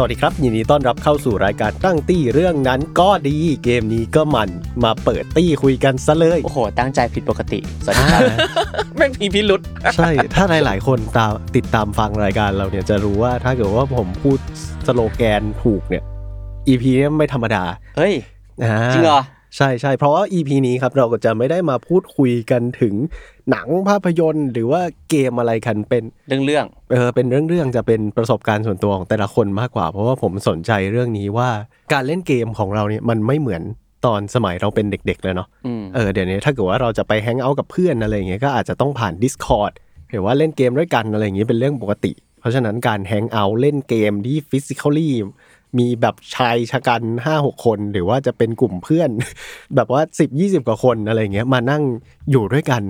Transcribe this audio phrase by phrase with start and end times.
[0.00, 4.50] สวัสดีครับ ยินดีต้อนรับเข้าสู่รายการตั้งตี้เรื่องนั้นก็ดีเกมนี้ก็มัน
[4.84, 8.22] มาเปิดตี้คุยกันซะเลย โอ้โห ตั้งใจผิดปกติ สวัสดีครับ
[8.96, 9.60] แม่งมีพิรุษ
[9.96, 14.38] ใช่ ถ้าหลาย ๆ คนตามติดตามฟังรายการเราเนี่ยจะรู้ว่าถ้าเกิดว่าผมพูด
[14.86, 16.02] สโลแกนถูกเนี่ย
[16.68, 17.64] EP เนี้ไม่ธรรมดา
[17.96, 18.14] เฮ้ย
[18.62, 19.20] อ่าจริงเหรอ
[19.56, 22.94] ใช่ใช่เพราะว่า EP นี้ครับเราก็จะไม่ได้มาพูดคุยกันถึง
[23.50, 24.80] หนังภาพยนตร์ หรือว่า
[25.10, 31.48] เกมอะไรกันเป็นเรื่องเรื่องเออเป็นเรื่องๆจะเป็นประสบการณ์ส่วนตัวของแต่ละคนมากกว่า เพราะว่าผมสนใจเรื่องนี้ว่า
[31.92, 33.62] การเล่นเกมของเราเนี่ยมันไม่เหมือน
[34.06, 39.72] ตอนสมัยเราเป็นเด็กๆเลยเนาะอืมเออเดี๋ยวนี้ถ้าเกิดว่าเราจะไปแฮงเอาท์กับเพื่อนอะไรอย่างเงี้ยก็อาจจะต้องผ่าน Discord
[40.10, 45.14] หรือว่าเล่นเกมด้วยกันอะไรอย่างเงี้ยเป็นเรื่องปกติ เพราะฉะนั้นการแฮงเอาท์เล่นเกมที่ฟิสิกอลี่
[45.78, 49.10] มีแบบชายชะกันห้าหกคน หรือว่าจะเป็นกลุ่มเพื่อน
[49.76, 51.82] แบบว่าสิบยี่สิบกว่าคนอะไรอย่างเงี้ยมานั่ง
[52.30, 52.82] อยู่ด้วยกัน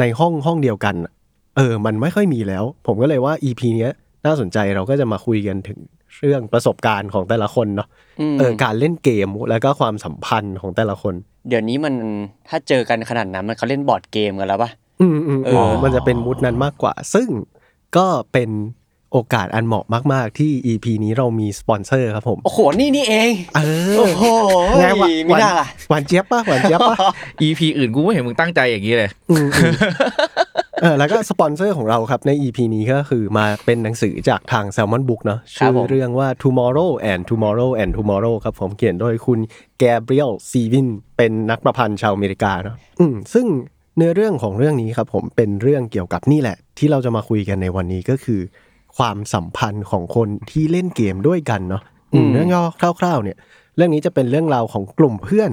[0.00, 1.12] ในห้องห้องเดียวกันอะ
[1.56, 3.92] เออ มันไม่ค่อยมีแล้ว ผมก็เลยว่า EP เนี้ย
[4.26, 5.78] น่าสนใจเราก็จะมาคุยกันถึง
[6.18, 7.88] เรื่องประสบการณ์ของแต่ละคนเนาะ
[8.34, 11.14] มเออการเล่นเกมแล้วก็ความสัมพันธ์ของแต่ละคน
[11.48, 11.94] เดี๋ยวนี้มัน
[12.48, 17.28] ถ้าเจอกันขนาดนั้นมันเขาเล่นบอร์ดเกมกันแล้วปะอืมอืมเออือมมันจะเป็นมูดนั้นมากกว่า ซึ่ง
[17.96, 18.50] ก็เป็น
[19.14, 23.60] โอกาสอันเหมาะมากๆ ที่ EP นี้เรามีสปอนเซอร์ครับผม โอ้โห นี่นี่เอง เอ
[23.98, 24.24] โอ้อโห
[24.80, 26.96] ไงวะไม่น่าล่ะหวานเจี๊ยบป่ะหวานเจี๊ยบป่ะ
[27.42, 29.74] EP อื่นกูไม่เห็นมึงตั้งใจอย่างนี้เลยอืมอืม
[30.82, 39.38] เออแล้วก็สปอนเซอร์ของเราครับใน EP นี้ก็คือมาเป็นหนังสือจากทาง Salmon Book เนาะครัชื่บอเรื่องว่า Tomorrow and Tomorrow and Tomorrow ครับผมเขียนโดยคุณ
[39.78, 43.46] แกเบรียลซีวินเป็นนักประพันธ์ชาวอเมริกาเนาะอืมซึ่ง
[43.96, 48.40] เนื้อเรื่องของเรื่องนี้ครับผมเป็นเรื่องเกี่ยวกับนี่แหละ ที่เราจะมาคุยกันในวันนี้ก็คือ
[48.98, 51.82] ความสัมพันธ์ของคนที่เล่นเกมด้วยกันเนาะ
[52.14, 52.62] อืมเรื่องย่อ
[53.00, 53.36] คร่าว ๆ เนี่ย
[53.76, 55.52] เรื่องนี้จะเป็นเรื่องราวของกลุ่มเพื่อน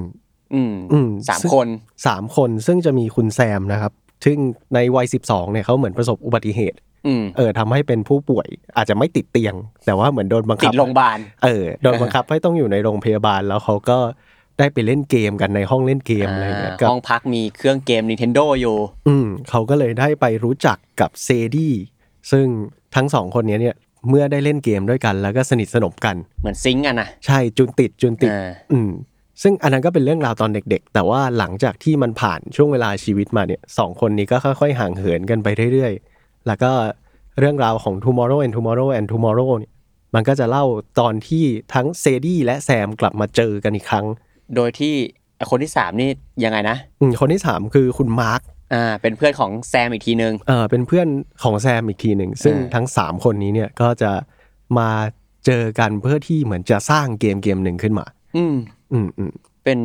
[0.55, 1.67] อืมอืมสามซึ่งคน
[2.07, 3.91] สามคนซึ่งจะมีคุณแซมนะครับ
[4.25, 4.37] ซึ่ง
[4.73, 8.47] ในวัย12เนี่ยเขาเหมือนประสบอุบัติเหตุอืมเออทำให้เป็นผู้ป่วย
[8.77, 13.97] อาจจะไม่ติดเตียง แต่ว่าเหมือนโดนบังติคัดโรงพยาบาลเออโดนบังคับให้ต้องอยู่ในโรงพยาบาลแล้วเขาก็
[14.59, 21.73] ได้ไปเล่นเกมกันในห้องเล่นเกมอะไรเงี้ยอ่ากับห้องพักมีเครื่องเกม Nintendo อยู่ อืมเขาก็เลยได้ไปรู้จักกับเซดี้
[22.31, 22.47] ซึ่ง
[22.95, 23.75] ทั้งสองคนเนี้ยเนี่ย
[24.09, 28.91] เมื่อได้เล่นเกมด้วยกัน แล้วก็สนิทสนมกัน เหมือน sync กันนะใช่จูนติดจูนติดอ่าอืม
[29.41, 36.71] ซึ่งอันนั้นก็เป็นเรื่องราวตอนเด็ก ๆ แต่ว่าหลังจากที่มันผ่านช่วงเวลาชีวิตมาเนี่ยสองคนนี้ก็ค่อยๆห่างเหินกันไปเรื่อยๆ แล้วก็
[37.39, 39.73] เรื่องราวของ tomorrow and tomorrow and tomorrow เนี่ย
[40.15, 40.65] มันก็จะเล่า
[40.99, 41.43] ตอนที่
[41.73, 44.05] ทั้งเซดี้และแซมกลับมาเจอกันอีกครั้ง
[44.55, 44.93] โดยที่
[45.37, 46.09] ไอ้คนที่สามนี่
[46.43, 48.41] ยังไงนะอืมคนที่สามคือคุณมาร์ค
[48.73, 51.07] อ่าเป็นเพื่อนของแซมอีกทีนึงเออเป็นเพื่อน
[51.43, 54.11] ของแซมอีกทีหนึ่งซึ่งอ่าทั้งสามคนนี้เนี่ยก็จะ
[54.77, 54.89] มา
[55.45, 58.05] เจอกันเพื่อที่เหมือนจะสร้างเกมเกมหนึ่งขึ้นมา
[58.37, 58.55] อืม
[58.91, 59.31] อืมอืม
[59.63, 59.79] เป็น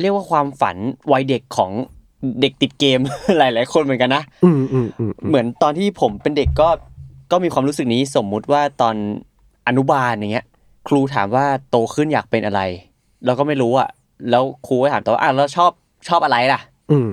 [0.00, 0.76] เรียกว่าความฝัน
[1.12, 1.70] วัยเด็กของ
[2.40, 3.00] เด็กติดเกม
[3.38, 6.68] หลายๆคนเหมือนกันนะอืมอืมอืมอืมเหมือนตอนที่ผมเป็นเด็กก็
[7.32, 8.94] ก็มีความรู้สึกนี้สมมุติว่าตอน
[9.68, 10.46] อนุบาลอย่างเงี้ย
[10.88, 12.60] ครูถามว่าโตขึ้นอยากเป็นอะไร
[13.26, 13.88] เราก็ไม่รู้อะ
[14.30, 15.70] แล้วครูก็ถามต่อว่าอะเราชอบ
[16.08, 16.69] ชอบอะไรล่ะอืม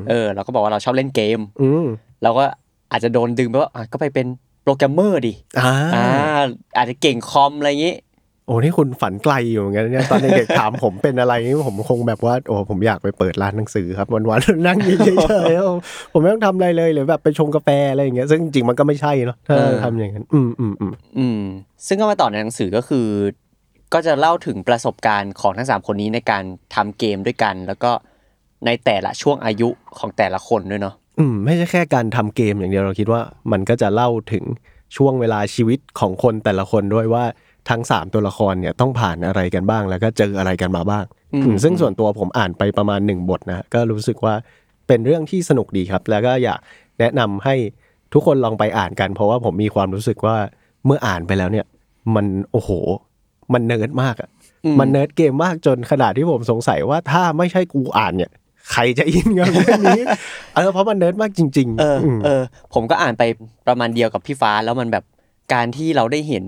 [0.09, 1.85] เออ เราก็บอกว่าเราชอบเล่นเกมอืม
[2.23, 2.43] เราก็
[2.91, 4.27] อาจจะโดนดึงไปว่าอะก็ไปเป็น
[4.63, 6.05] โปรแกรมเมอร์ดิอ่าอ่า
[6.77, 7.95] อาจจะเก่งคอมอะไรอย่างงี้
[8.45, 21.41] โอ้นี่คุณฝันไกลอยู่เหมือนกันเนี่ยตอนเด็กๆถามผมเป็นอะไรนี่ผมคงแบบว่าโอ้ผมอยากไปเปิดร้านหนังสือครับวันๆนั่งอยู่เฉยๆผมไม่ต้องทำอะไรเลยหรือแบบไปชงกาแฟอะไรอย่างเงี้ยซึ่งจริงๆมันก็ไม่ใช่เนาะถ้าเออทำอย่างนั้นอืมอืมอืมอืม
[21.87, 23.07] ซึ่งก็มาต่อในหนังสือก็คือ
[23.93, 26.43] ก็จะเล่าถึงประสบการณ์ของทั้งสามคนนี้ในการ
[26.75, 27.91] ทำเกมด้วยกัน แล้วก็
[28.65, 34.43] ในแต่ละช่วงอายุของแต่ละคนด้วยเนาะอืมไม่ใช่แค่การทำเกมอย่างเดียวเราคิดว่า มันก็จะเล่าถึง
[34.97, 37.23] ช่วงเวลาชีวิตของคนแต่ละคนด้วยว่า
[37.69, 44.33] ทั้งสามตัวละครเนี่ยต้องผ่านอะไรกันบ้าง แล้วก็เจออะไรกันมาบ้างอืมอืมซึ่งส่วนตัวผมอ่านไปประมาณหนึ่งบทนะก็รู้สึกว่า
[44.87, 46.59] เป็นเรื่องที่สนุกดีครับ แล้วก็อยาก
[46.99, 47.55] แนะนำให้
[48.13, 50.35] ทุกคนลองไปอ่านกัน เพราะว่าผมมีความรู้สึกว่า
[50.85, 51.65] เมื่ออ่านไปแล้วเนี่ย
[52.15, 52.69] มันโอ้โห
[53.53, 54.29] มันเนิร์ดมากอะ
[54.65, 58.31] อืมมันเนิร์ดเกมมากจนขนาดที่ผมสงสัยว่าถ้าไม่ใช่กูอ่านเนี่ย
[58.71, 60.01] ใครจะอินกับเรื่องนี้
[60.55, 62.41] เออเพราะมันเนิร์ดมากจริง ๆ เออมเออ
[62.73, 63.23] ผมก็อ่านไป
[63.67, 65.03] ประมาณเดียวกับพี่ฟ้าแล้วมันแบบ
[65.53, 66.45] การที่เราได้เห็น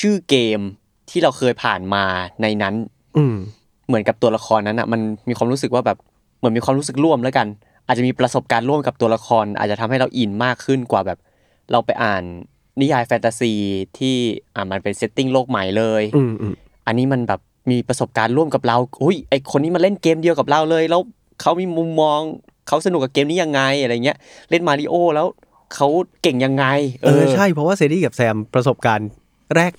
[0.00, 0.60] ชื่อเกม
[1.10, 2.04] ที่เราเคยผ่านมา
[2.42, 2.74] ในนั้น
[3.16, 3.36] อืม
[3.86, 5.98] เหมือนกับตัวละครนั้นอะ มันมีความรู้สึกว่าแบบ
[6.38, 7.46] เหมือนมีความรู้สึกร่วมแล้วกัน
[7.86, 11.18] อาจจะมีประสบการณ์ร่วมกับตัวละคร อาจจะทำให้เราอินมากขึ้นกว่าแบบ
[11.72, 12.22] เราไปอ่าน
[12.80, 13.52] นิยายแฟนตาซี
[13.98, 14.16] ที่
[14.54, 16.54] อ่ามันเป็น setting โลกใหม่เลยอืมอืม
[16.86, 17.40] อันนี้มันแบบ
[17.70, 21.00] มีประสบการณ์ร่วมกับเราอุ้ยไอคนนี้มาเล่นเกมเดียวกับเราเลย แล้ว
[21.40, 22.20] เขามีมุมมอง
[22.68, 24.18] เขาสนุกกับเกมนี้ยังไงอะไรเงี้ย
[24.50, 25.26] เล่นมาริโอแล้ว
[25.74, 25.88] เขา
[26.22, 26.64] เก่งยังไง
[27.04, 29.08] เออใช่เพราะว่าเซดี้กับแซมประสบการณ์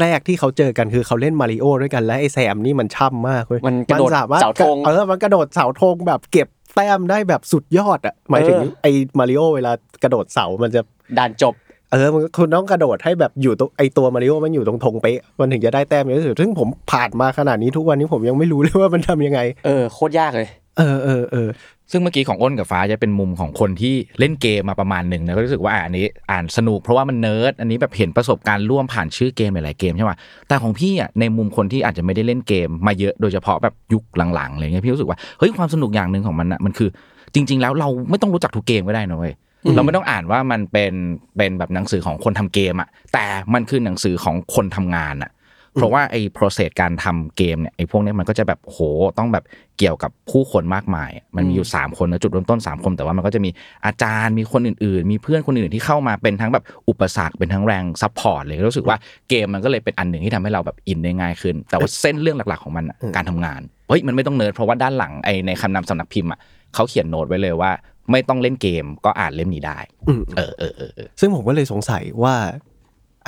[0.02, 9.72] แรกๆที่เขาเจอกันคือเขาเล่นมาริโอด้วยกันและไอ้แซมนี่มันช่ำมากเว้ยมันกระโดดสามารถเสาธงเออมันกระโดดเสาธงแบบเก็บแต้มได้แบบสุดยอดอะหมายถึงเออไอ้มาริโอเวลา
[10.04, 10.82] กระโดดเสามันจะ
[11.18, 11.54] ด่านจบ
[11.92, 21.50] เออมันคุณต้องกระโดดให้แบบอยู่ตรงไอตัวมาริโอมันอยู่ตรงธงเป๊ะมันถึงจะได้แต้มเยอะที่สุดซึ่งผมผ่านมาขนาดนี้ทุกวันนี้ผมยังไม่รู้เลยว่ามันทำยังไง เออโคตรยากเลย เออเออเออ
[21.92, 30.12] ซึ่งเมื่อกี้ของอ้นกับฟ้าจะเป็นมุมของคนที่เล่นเกมมาประมาณหนึ่งนะก็รู้สึกว่าอันนี้อ่านสนุกเพราะว่ามันเนิร์ดอันนี้แบบเห็นประสบการณ์ร่วมผ่านชื่อเกมหลายๆเกมใช่ไหม
[30.48, 34.04] แต่ของพี่อะในมุมคนที่อาจจะไม่ได้เล่นเกมมาเยอะโดยเฉพาะแบบยุค
[34.36, 36.90] หลังๆอะไรเงี้ยพี่รู้สึกว่าเฮ้ยความสนุกอย่างหนึ่งของมันอะมันคือ
[37.34, 39.34] จริง ๆ แล้วเราไม่ต้องรู้จักทุกเกมก็ได้นะเว้ย
[39.76, 40.94] เราไม่ต้องอ่านว่ามันเป็น
[41.38, 45.32] เป็นแบบหนังสือของคนทำเกมอะแต่มันคือหนังสือของคนทำงานอะ
[45.78, 48.80] เพราะว่าไอ้ process การทำเกมเนี่ยไอ้พวกเนี้ยมันก็จะแบบโห
[49.18, 49.44] ต้องแบบ
[49.78, 53.50] เกี่ยวกับผู้คนมากมาย มันมีอยู่3คนนะจุดเริ่มต้น3คนแต่ว่ามันก็จะมี
[53.86, 58.98] อาจารย์มีคนอื่นๆ มีเพื่อนคนอื่นที่เข้ามาเป็นทั้งแบบอุปสรรคเป็นทั้งแรง support เลยรู้สึกว่า
[59.30, 66.40] เกมมันก็เลยเป็นอันหนึ่งที่ทำให้เราแบบอินได้ง่ายขึ้น แต่ว่าเส้นเรื่องหลักๆของมันอะการทำงานเฮ้ยมันไม่ต้องเนิร์ดเพราะว่าด้านหลังไอ้ในคำนำสำนักพิมพ์อะ
[66.76, 67.72] เขาเขียนโน้ตไว้เลยว่า
[68.12, 69.78] ไม่ต้องเล่นเกมก็อ่านเล่มนี้ได้
[70.08, 72.36] อืมเออเออเออเออซึ่งผมก็เลยสงสัยว่า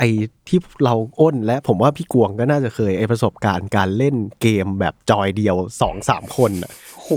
[0.00, 0.10] ไอ้
[0.48, 7.08] ที่เราอ้นและผมว่าพี่กวงก็น่าจะเคยไอ้ประสบการณ์การเล่นเกมแบบจอยเดียวสองสามคนอะโห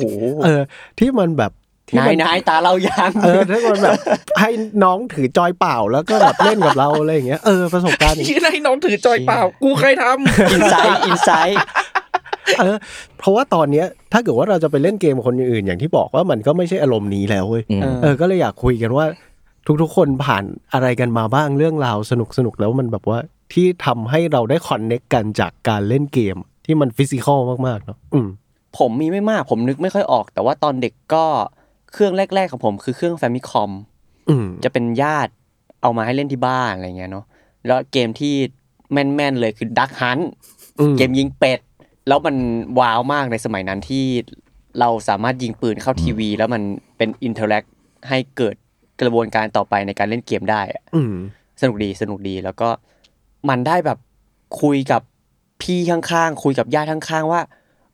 [0.44, 0.62] เออ
[1.00, 1.52] ที่มันแบบ
[1.90, 4.00] ที่นายมันนายตาเรายังเออที่มันแบบ
[4.40, 4.50] ให้
[4.84, 11.60] น้องถือจอยเปล่าแล้วก็แบบเล่นกับเราอะไรอย่างเงี้ยเออประสบการณ์อย่างที่ไหนน้องถือจอยเปล่า กูเคยทำ insight insight
[12.60, 12.78] เออ
[13.20, 19.06] เพราะว่าตอนเนี้ยถ้าเกิดว่าเราจะไปเล่นเกมกับคนอื่น อย่างที่บอกว่ามันก็ไม่ใช่อารมณ์นี้แล้วเว้ยอืมเออก็เลยอยากคุยกันว่า
[19.82, 20.44] ทุกๆ คนผ่าน
[20.74, 23.20] อะไรกันมาบ้างเรื่องราวสนุกสนุกๆแล้วมันแบบว่า
[23.54, 28.28] ที่ทำให้เราได้ connect กันจากการเล่นเกม ที่มัน physical มากๆเนาะอืม
[28.78, 31.26] ผมมีไม่มากผมนึกไม่ค่อยออก แต่ว่าตอนเด็กก็
[31.94, 33.72] เครื่องแรก ๆ ของผมคือเครื่อง Famicom
[34.30, 35.32] อืมจะเป็นญาติ
[35.82, 37.26] เอามาให้เล่นที่บ้านอะไรเงี้ยเนาะ
[37.68, 38.34] แล้วเกมที่
[38.94, 40.20] แม่นๆเลยคือ Duck Hunt
[40.80, 41.60] อืมเกมยิงเป็ด
[42.08, 42.36] แล้วมัน
[42.80, 44.06] ว้าวมากในสมัยนั้นที่
[44.80, 46.62] เราสามารถยิงปืนเข้าทีวี แล้วมัน
[46.98, 47.64] เป็น interact
[48.10, 48.56] ให้เกิด
[49.02, 51.16] กระบวนการต่อไปในการเล่นเกมได้อะอืม
[51.62, 52.70] สนุกดีสนุกดีแล้วก็
[53.50, 53.98] มันได้แบบ
[54.62, 55.02] คุยกับ
[55.62, 57.42] พี่ข้างๆคุยกับญาติข้างๆว่า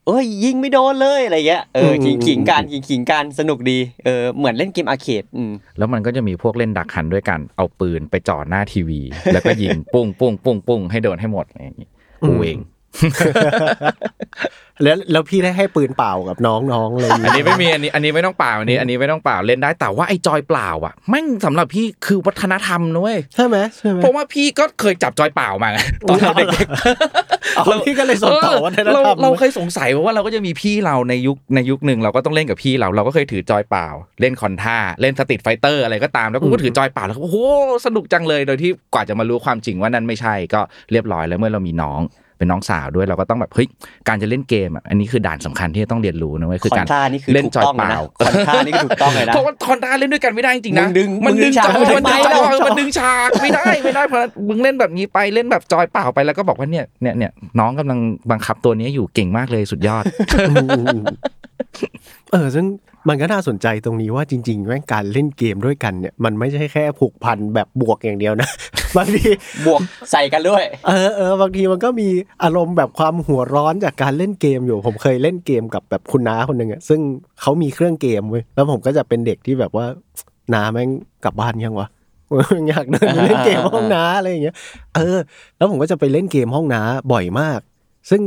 [0.05, 8.99] เอ้ยยิงไม่โดนเลยอะไรเงี้ยเอออืมขิงขิงกันขิงขิงกันสนุกดีเออเหมือนเล่นเกมอาร์เคดอืม แล้วมันก็จะมีพวกเล่นดักหันด้วยกันเอาปืนไปจ่อหน้าทีวี
[9.33, 11.89] แล้วก็ยิง ปุ้งปุ้งปุ้งปุ้งให้โดนให้หมดอะไรอย่างงี้
[12.27, 12.57] กูเอง
[14.83, 26.47] แล้วแล้วพี่ได้ให้ปืนเปล่ากับน้องๆเลยอันนี้ไม่มีอันนี้อันนี้ไม่ต้องเปล่าอันนี้ อันนี้ไม่ต้องเปล่าเล่นได้แต่ว่าไอ้จอยเปล่าอะแม่งสำหรับพี่คือวัฒนธรรมนะเว้ยใช่ไหมใช่ไหมเพราะว่าพี่ก็เคยจับจอยเปล่ามาไงตอนเราเด็ก
[27.57, 33.87] อ๋อพี่ก็เลยส่งต่อวัฒนเราธรรมเราเคยสงสัยว่าเราก็จะมีพี่เราในยุคในยุคหนึ่งเราก็ต้องเล่นกับพี่เราเราก็เคยถือจอยเปล่า
[34.21, 37.37] เล่นคอนท่าเล่นสติดไฟเตอร์อะไรก็ตามแล้วกูก็ถือจอยเปล่าแล้วก็โอ้โห
[37.85, 42.01] สนุกจังเลยโดยที่กว่าจะมารู้ความจริงว่านั่นไม่ใช่ก็เรียบร้อยแล้วเมื่อเรามีน้อง
[42.39, 43.67] เป็นน้องสาวด้วยเราก็ต้องแบบเฮ้ย
[44.07, 57.99] การจะเล่นเกมอะอันนี้คือด่านสำคัญที่จะต้องเรียนรู้นะเว้ยคือคอการนท่านี่คือเล่นถูกจอยต้องเปเลยล่านะคอนท่านี่คือถูกต้องเลยนะเพราะว่าคอนท่าเล่นด้วยกันไม่ได้จริงๆนะมึงดึงมันดึงมึงดึงฉากจอยมึงมันดึงไปจแล้อวยมันดึงฉากไม่ได้ไม่ได้เพราะมึงเล่นแบบนี้ไปเล่นแบบจอยเปล่าไปแล้วก็บอกว่าเนี่ยเนี่ยเนี่ยน้องกำลัง
[58.31, 60.03] บังคับตัวนี้อยู่เก่งมากเลยสุดยอด
[60.49, 61.03] อืมอืมอืม
[62.31, 62.65] เออซึ่ง
[63.07, 68.49] มันก็น่าสนใจตรงนี้ว่าจริงๆแม่งการเล่นเกมด้วยกันเนี่ยมันไม่ใช่แค่ผูกพันแบบบวกอย่างเดียวนะ
[68.97, 69.29] บางที
[69.65, 72.09] บวกใส่กันด้วย เออเออบางทีมันก็มี
[72.43, 76.99] อารมณ์แบบความหัวร้อนจากการเล่นเกมอยู่ ผมเคยเล่นเกมกับแบบคุณน้าคนหนึ่งอะซึ่ง
[77.41, 79.85] เขามีเครื่องเกมเว้ยแล้วผมก็จะเป็นเด็กที่แบบว่า
[80.53, 80.89] น้าแม่ง
[81.23, 81.87] กลับบ้านยังวะ
[82.69, 84.55] อยากเดินไปเล่นเกมห้องน้าอะไรอย่างเงี้ย
[84.95, 85.17] เออ
[85.57, 87.59] แล้วผมก็จะไปเล่นเกมห้องน้าบ่อยมาก
[88.09, 88.21] ซึ่ง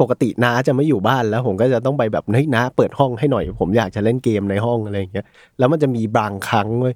[0.00, 5.26] ปกติน้าจะไม่อยู่บ้านแล้ว ผมก็จะต้องไปแบบเฮ้ยน้าเปิดห้องให้หน่อย ผมอยากจะเล่นเกมในห้องอะไรอย่างเงี้ย
[5.58, 6.94] แล้วมันจะมีบางครั้งเว้ย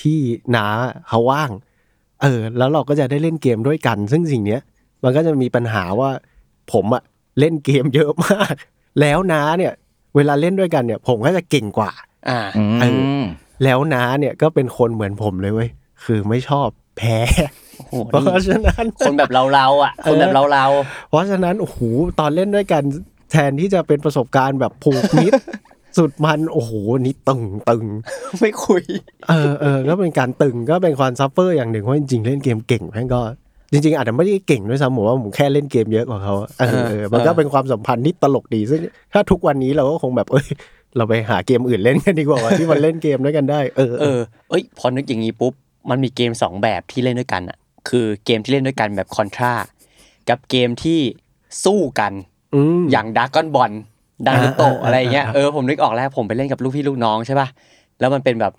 [0.00, 0.18] ที่
[0.56, 0.66] น้า
[1.08, 1.50] เขาว่าง
[2.22, 4.60] เออ แล้วเราก็จะได้เล่นเกมด้วยกัน ซึ่งสิ่งเนี้ย
[5.04, 6.10] มันก็จะมีปัญหาว่า
[6.72, 7.02] ผมอะ
[7.38, 8.54] เล่นเกมเยอะมาก
[9.00, 9.72] แล้วน้าเนี่ย
[10.16, 11.92] เวลาเล่นด้วยกันเนี่ย ผมก็จะเก่งกว่า
[12.28, 12.40] อ่า
[12.82, 13.24] อืม
[13.64, 15.70] แล้วน้าเนี่ยก็เป็นคนเหมือนผมเลยเว้ย
[16.04, 17.16] คือไม่ชอบแพ้
[17.76, 20.66] โอ้โหเพราะนี่ฉะนั้นคนแบบเราเราๆอะ คนแบบเราเรา
[21.08, 21.78] เพราะฉะนั้นโอ้โห
[22.20, 22.82] ตอนเล่นด้วยกัน
[23.32, 25.36] แทนที่จะเป็นประสบการณ์แบบผูกมิตร
[25.98, 28.82] สุดมันโอ้โหนี่ตึงตึงๆไม่คุย
[29.28, 33.20] เออเออก็เป็นการตึงก็เป็นความ suffer อย่างหนึ่งเพราะจริงๆเล่นเกมเก่งแม่งก็
[33.72, 38.80] จริงๆ อาจจะไม่ได้เก่งด้วยซ้ำผมว่าผมแค่เล่นเกมเยอะกว่าเขาเออเออมันก็เป็นความสัมพันธ์ที่ตลกดีซึ่ง
[39.12, 40.46] ถ้าทุกวันนี้เราก็คงแบบเอ้ย
[40.96, 44.18] เราไปหาเกมอื่นเล่นกันดีกว่าว่าที่มันเล่นเกมด้วยกันได้ เออเออ
[44.50, 45.52] เอ้ยพอนึกอย่างนี้ปุ๊บ
[45.90, 47.56] มันมีเกมสองแบบที่เล่นด้วยกันอะ
[47.88, 49.54] คือเกมที่เล่นด้วยกันแบบคอนทรา
[50.28, 51.00] กับเกมที่
[51.64, 52.12] สู้กัน
[52.54, 53.72] อืมอย่างดากอนบอล
[54.26, 57.48] ดันโตอ่าอ่าอะไรเงี้ยอ่าเออผมนึกออกแล้วผมไปเล่นกับลูกพี่ลูกน้องใช่ป่ะ
[58.00, 58.52] แล้วมันเป็นแบบ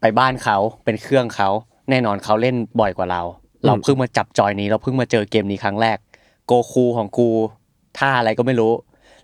[0.00, 1.48] ไปบ้านเขาเป็นเครื่องเขา
[1.90, 3.22] แน่นอนเขาเล่นบ่อยกว่าเรา
[3.64, 5.98] เราเพิ่งมาจับจอยนี้ เราเพิ่งมาเจอเกมนี้ครั้งแรก
[6.46, 7.28] โกคูของกู
[7.98, 8.72] ท่าอะไรก็ไม่รู้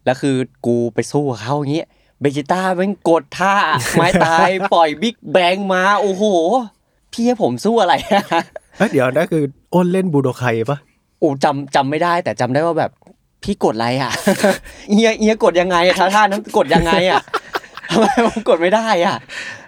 [0.04, 0.36] แล้วคือ
[0.66, 1.88] กูไปสู้กับเขาอย่างเงี้ย
[2.20, 3.54] เบจิต้าแม่งกดท่า
[3.92, 6.24] ไม้ตายปล่อยบิ๊กแบงมาโอ้โห
[7.12, 7.94] พี่ให้ผมสู้อะไร
[8.76, 9.42] เอ้ยเดี๋ยวนั่นคือ
[9.74, 10.78] อ้นเล่นบูโดไคปะ
[11.20, 12.90] โอ้จำจำไม่ได้ แต่จำได้ว่าแบบ
[13.42, 14.10] พี่กดอะไรอะ
[14.90, 17.20] เอียเอียกดยังไงอะท่าท่านั้นกดยังไงอะ
[17.90, 19.16] ทำไมผมกดไม่ได้อะ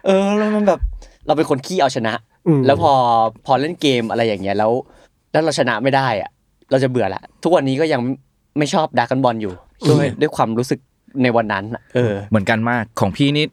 [0.07, 0.81] เออแล้วมันแบบ
[1.27, 2.15] เราเป็นคนขี้เอาชนะ
[2.47, 2.93] อืมแล้วพอ
[3.47, 4.73] พอเล่นเกมอะไรอย่างเงี้ยแล้ว
[5.33, 6.31] แล้วเราชนะไม่ได้อะ
[6.71, 8.01] เราจะเบื่อละทุกวันนี้ก็ยัง
[8.59, 9.53] ไม่ชอบดราก้อนบอลอยู่
[9.91, 10.79] ด้วยด้วยความรู้สึก
[11.23, 13.45] ในวันนั้นอะเออ เหมือนกันมากของพี่นี่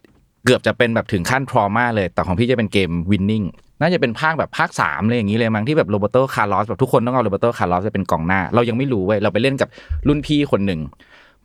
[0.45, 3.43] เกือบจะเป็นแบบถึงขั้น trauma เลย แต่ของพี่จะเป็นเกม Winning
[3.82, 9.70] น่าจะเป็นภาคแบบภาคสามเลยอย่างนี้เลยมั้งที่แบบโรเบโตคาร์ลอสแบบทุกคนต้องเอาโรเบโตคาร์ลอสไปเป็นกองหน้า เรายังไม่รู้เว้ยเราไปเล่นกับ
[10.08, 10.79] รุ่นพี่คนหนึ่ง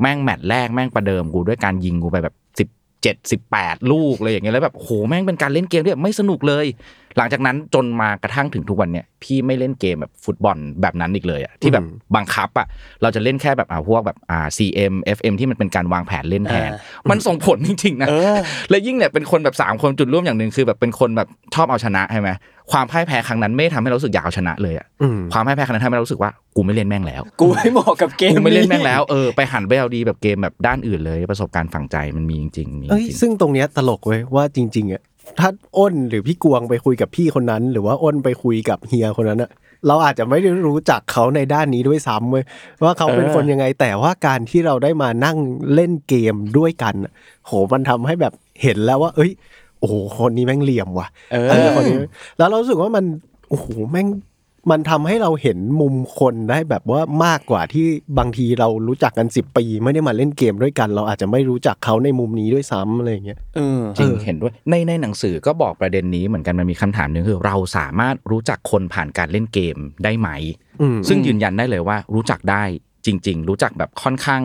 [0.00, 2.68] แม่งแมตช์แรกแม่งประเดิมกูด้วยการยิงกูไปแบบสิบ
[3.02, 6.66] เจ็ดสิบแปดลูกเลยอย่างเงี้ยแล้วแบบโหแม่งเป็นการเล่นเกมที่แบบไม่สนุกเลย
[7.16, 11.84] หลังจากนั้นจนมากระทั่งถึงทุกวันเนี่ยพี่ไม่เล่นเกมแบบฟุตบอลแบบนั้นอีกเลยอะที่แบบ
[12.16, 12.66] บังคับอะ
[13.02, 16.78] เราจะเล่นแค่แบบอ่าพวกแบบอ่า CM FM ที่มันเป็นการวางแผนเล่นแทนอ่
[17.10, 18.36] มันส่งผลจริงๆนะเออ
[18.70, 22.30] และยิ่งเนี่ยเป็นคนแบบสามคนจุดร่วมอย่างหนึ่งคือแบบเป็นคนแบบชอบเอาชนะใช่ไหม
[22.72, 35.02] ความพ่ายแพ้ครั้งนั้นไม่ทำให้เรารู้สึกอยากเอาชนะเลยอะอืมความพ่ายแพ้ครั้งนั้นทำให้เรารู้สึกว่ากูไม่เล่นแม่งแล้ว กูไม่เหมาะกับเกมกูไม่เล่นแม่งแล้วเออไปหันไปเอาดีแบบเกมแบบด้านอื่นเลย ประสบการณ์ฝังใจมันมีจริงๆมีจเอ้ยริงซึ่งตรงเนี้ยตลกเว้ยว่าจริงๆอะ
[35.40, 39.50] ถ้าอ้นหรือพี่กวงไปคุยกับพี่คนนั้น หรือว่าอ้นไปคุยกับเฮียคนนั้นอะ
[39.86, 42.44] เราอาจจะไม่ได้รู้จักเขาในด้านนี้ด้วยซ้ำเว้ย
[42.84, 45.38] ว่าเขาเป็นคนยังไง แต่ว่าการที่เราได้มานั่ง
[45.74, 47.12] เล่นเกมด้วยกันอะ
[47.46, 49.30] โหมันทำให้แบบเห็นแล้วว่า เอ้ย
[49.80, 51.96] โอ้โหคนนี้แม่งเหลี่ยมว่ะเอเอออคนนี้
[52.38, 53.04] แล้วเรารู้สึกว่ามัน
[53.48, 54.08] โอ้โหแม่ง
[54.70, 57.86] มันทำให้เราเห็นมุมคนได้แบบว่ามากกว่าที่
[58.18, 70.28] บางทีเรารู้จักกันสิบปี ไม่ได้มาเล่นเกมด้วยกัน เราอาจจะไม่รู้จักเขาในมุมนี้ด้วยซ้ำอะไรอย่างเงี้ยเออจริงเออเห็นด้วยในในหนังสือก็บอกประเด็นนี้เหมือนกันมันมีคำถามหนึ่งคือ เราสามารถรู้จักคนผ่านการเล่นเกมได้ไหม
[70.80, 72.62] อืมซึ่งยืนยันได้เลยว่ารู้จักได้
[73.06, 74.42] จริง ๆ รู้จักแบบค่อนข้าง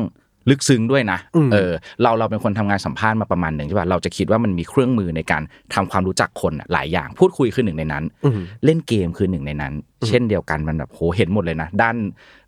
[0.49, 1.71] ลึกซึ้งด้วยนะอืมเออ
[2.01, 5.41] เราเราเป็นคนทำงานสัมภาษณ์มาประมาณหนึ่งใช่ป่ะเราจะคิดว่ามันมีเครื่องมือในการ
[5.73, 9.73] ทำความรู้จักคนอะหลายอย่างพูดคุยคือหนึ่งในนั้นอืมเล่นเกมคือหนึ่งในนั้น
[10.07, 11.95] เช่นเดียวกันมันแบบโหเห็นหมดเลยนะ ด้าน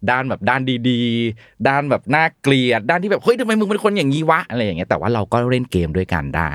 [0.10, 6.50] ด้านแบบด้านดีๆ ด้านแบบน่าเกลียดด้านที่แบบเฮ้ยทำไมมึงเป็นคนอย่างนี้วะอะไรอย่างเงี้ยแต่ว่าเราก็เล่นเกมด้วยกันได้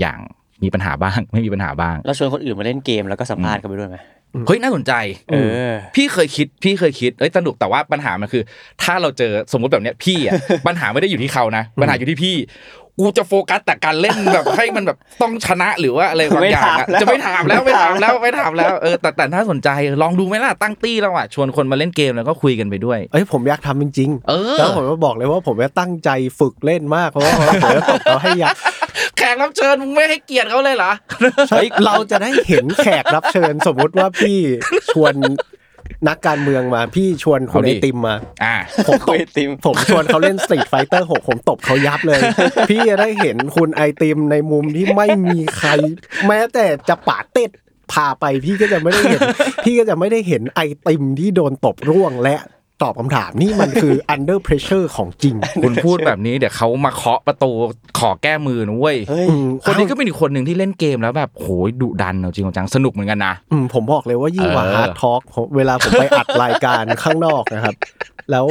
[0.00, 0.18] อย่าง
[0.62, 3.96] มีปัญหาบ้างไม่มีปัญหาบ้างเราชวนคนอื่นมาเล่นเกมแล้วก็สัมภาษณ์กันไปด้วยไหม
[4.46, 4.92] เฮ้ยน่าสนใจ
[5.30, 5.36] เอ
[5.72, 8.42] อพี่เคยคิด พี่เคยคิดเอ้ยสนุกแต่ว่าปัญหามันคือ
[8.82, 10.32] ถ้าเราเจอสมมติแบบเนี้ยพี่อะ
[10.66, 12.36] ปัญหาไม่ได้อยู่ที่เขานะปัญหาอยู่ที่พี่
[13.00, 19.68] กูจะโฟกัสแต่การเล่นแบบให้มันแบบต้องชนะหรือว่าอะไรบางอย่างอะไม่ถามแล้วจะไม่ถามแล้วไม่ถามแล้วไม่ถามแล้วเออแต่แต่ถ้าสนใจ
[20.02, 26.10] ลองดูไหมล่ะตั้งตี้แล้วอะชวนคนมาเล่นเกมแล้วก็คุยกันไปด้วยเอ้ยผมอยากทำจริงๆเออแล้วผมก็บอกเลยว่าผมจะตั้งใจ
[26.40, 28.54] ฝึกเล่นมากเพราะว่าผมจะตบเขาให้ยัก
[29.18, 30.92] แขกรับเชิญมึงไม่ให้เกียรติเขาเลยเหรอ
[31.48, 34.38] ใช่เราจะได้เห็นแขกรับเชิญ สมมุติว่าพี่
[34.92, 35.14] ชวน
[36.08, 38.54] นักการเมืองมาพี่ชวนคุณเอาดิไอติมมาอ่า
[38.86, 42.20] ผมตคุบยติมผมชวนเขาเล่นสตรีทไฟเตอร์หกผมตบเขายับเลย
[42.70, 45.70] พี่จะได้เห็นคุณไอติมในมุมที่ไม่มีใคร
[46.26, 47.50] แม้แต่จะปาดเต็ด
[47.92, 49.20] พาไปพี่ก็จะไม่ได้เห็น
[49.64, 52.36] พี่ก็จะไม่ได้เห็นไอติมที่โดนตบร่วงและ
[52.82, 57.50] ตอบคำถามนี่มันคือ under pressure ของจริง คุณพูดแบบนี้เดี๋ยวเขามาเคาะประตู
[57.98, 65.22] ขอแก้มือนะเว้ยเฮ้ยอืมคนนี้ก็เป็นอีกคนหนึ่งที่เล่นเกมแล้วแบบโหยดุดันเอาจริงเอาจังสนุกเหมือนกันนะอืมผมบอกเลยว่ายิ่งกว่าเออ hard talk
[65.56, 67.74] เวลาผมไปอัดรายการข้างนอกนะครับ
[68.30, 68.46] แล้ว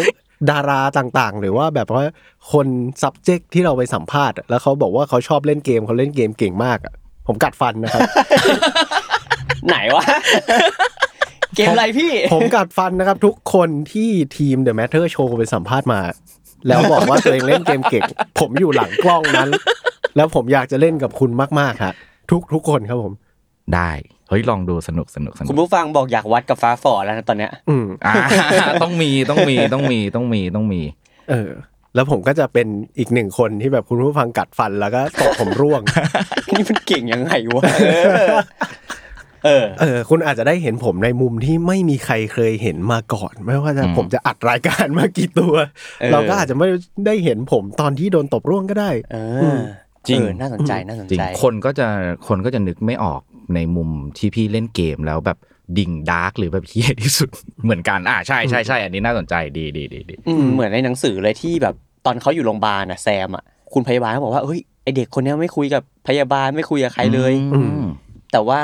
[0.51, 2.03] ดาราต่างๆ หรือว่าแบบว่า
[2.51, 2.67] คน
[3.01, 6.93] subject ที่เราไปสัมภาษณ์อะแล้วเขาบอกว่าเขาชอบเล่นเกมเขาเล่นเกมเก่งมากอะ
[7.27, 8.01] ผมกัดฟันนะครับ
[9.67, 10.03] ไหนวะ
[11.55, 15.99] เกมอะไรพี่ ผมกัดฟันนะครับ ทุกคนที่ทีม The Matter Show ไปสัมภาษณ์มา
[16.67, 18.03] แล้วบอกว่าตัวเองเล่นเกมเก่ง
[18.39, 19.49] ผมอยู่หลังกล้องนั้น
[20.15, 21.95] แล้วผมอยากจะเล่นกับคุณมากๆครับ
[22.31, 23.13] ทุกทุกคนครับผม
[23.75, 23.91] ได้
[24.29, 28.13] เฮ้ยลองดูสนุกสนุกสนุคุณกผู้ฟังบอกอยากวัดกับฟ้าฝอแล้วนะตอนเนี้ย อืมอ่า
[28.83, 30.81] ต้องมีต้องมีต้องมีต้องมีต้องมี
[31.29, 31.51] เออ
[31.95, 32.67] แล้วผมก็จะเป็น
[32.99, 35.81] อีกหนึ่งคนที่แบบคุณผู้ฟังกัดฟันแล้วก็ตบผมร่วง
[36.49, 37.63] นี่มันเก่งยังไงวะ
[39.45, 45.53] เออเออคุณอาจจะได้เห็นผมในมุมที่ไม่มีใครเคยเห็นมาก่อน ไม่ว่าจะอืมผมจะอัดรายการมากี่ตัว
[46.01, 46.67] เออเราก็อาจจะไม่
[47.05, 49.61] ได้เห็นผมตอนที่โดนตบร่วงก็ได้ เออือม
[50.07, 51.87] จริงเออน่าสนใจน่าสนจริงใจ คนก็จะ
[52.27, 53.21] คนก็จะนึกไม่ออก
[53.55, 55.37] ในมุมที่พี่เล่นเกมแล้วแบบ
[55.77, 57.29] ดิ่งดาร์กหรือแบบเฮียที่สุด
[57.63, 63.43] เหมือนกันอ่าใช่ใช่ใช่อันนี้น่าสนใจดีดีดีดีอืมเหมือนในหนังสือเลยที่แบบตอนเขาอยู่โรงพยาบาลอะแซมอะ
[63.73, 67.83] คุณพยาบาลเขาบอกว่าเฮ้ยไอเด็กคนเนี้ยไม่คุยกับพยาบาลไม่คุยกับใครเลยอืม
[68.31, 68.61] แต่ว่า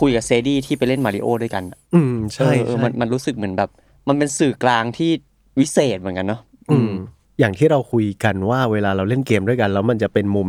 [0.00, 3.70] คุยกับเซดี้ที่ไปเล่นมาริโอด้วยกันอะอืมใช่เออเออใช่มันมันรู้สึกเหมือนแบบ
[4.08, 5.10] มันเป็นสื่อกลางที่
[5.58, 6.40] วิเศษเหมือนกันเนาะ
[6.70, 6.92] อืม
[7.40, 10.48] อย่างที่เราคุยกันว่าเวลาเราเล่นเกมด้วยกัน แล้วมันจะเป็นมุม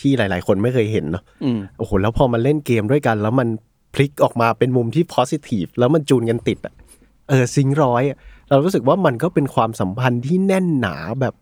[0.00, 3.48] ที่หลาย ๆ คนไม่เคยเห็นเนาะอืมโอ้โหแล้วพอมาเล่นเกมด้วยกัน แล้วมัน
[3.94, 6.74] พลิกออกมาเป็นมุมที่ positive แล้วมันจูนกันติดอะ
[7.28, 8.18] เออซิงค์ร้อยอะ
[8.50, 11.34] เรารู้สึกว่ามันก็เป็นความสัมพันธ์ที่แน่นหนาแบบ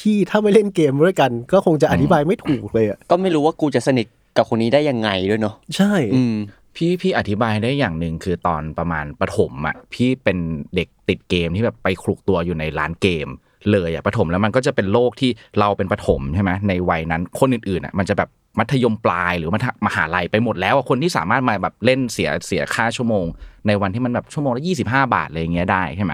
[0.00, 6.36] ที่ถ้าไม่เล่นเกมด้วยกัน ก็คงจะอธิบายไม่ถูกเลยอะก็ไม่รู้ว่ากูจะสนิท กับคนนี้ได้ยังไงด้วยเนาะใช่ อืม
[6.76, 10.38] พี่พี่อธิบายได้อย่างหนึ่งคือตอนประมาณประถมอะพี่เป็น
[10.74, 13.28] เด็กติดเกมที่แบบไปคลุกตัวอยู่ในร้านเกม
[13.72, 23.24] เลยอะประถมแล้วมันก็จะเป็นโลกที่เราเป็นประถมใช่ไหมในวัยนั้นคนอื่นๆอะมันจะแบบมัธยมปลายหรือมัธมหาลัยไปหมดแล้วอะคนที่สามารถมาแบบเล่นเสียเสียค่าชั่วโมง
[23.66, 26.12] ในวันที่มันแบบชั่วโมงละยี่สิบห้าบาทอะไรอย่างเงี้ยได้ใช่ไหม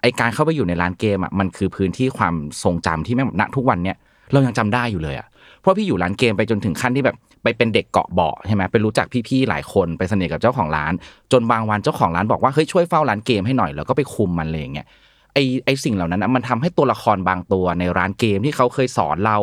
[0.00, 3.96] ไอการเข้าไปอยู่ในร้านเกมอะมันคือพื้นที่ความทรงจำที่แม่งแบบณทุกวันเนี้ย
[4.32, 5.26] เรายังจำได้อยู่เลยอะ
[5.60, 10.92] เพราะพี่อยู่ร้านเกมไปจนถึงขั้นที่แบบ ไปเป็นเด็กเกาะเบาะใช่ไหมไปรู้จักพี่ๆหลายคนไปสนิทกับเจ้าของร้าน
[11.32, 14.86] จนบางวันเจ้าของร้านบอกว่าเฮ้ยช่วยเฝ้าร้านเกมให้หน่อยแล้วก็ไปคุมมันเลยอย่างเงี้ย
[15.34, 19.36] ไอไอสิ่งเหล่านั้นนะมันทำให้ตัวละครบางตัวในร้านเกมที่เขาเคยสอนเรา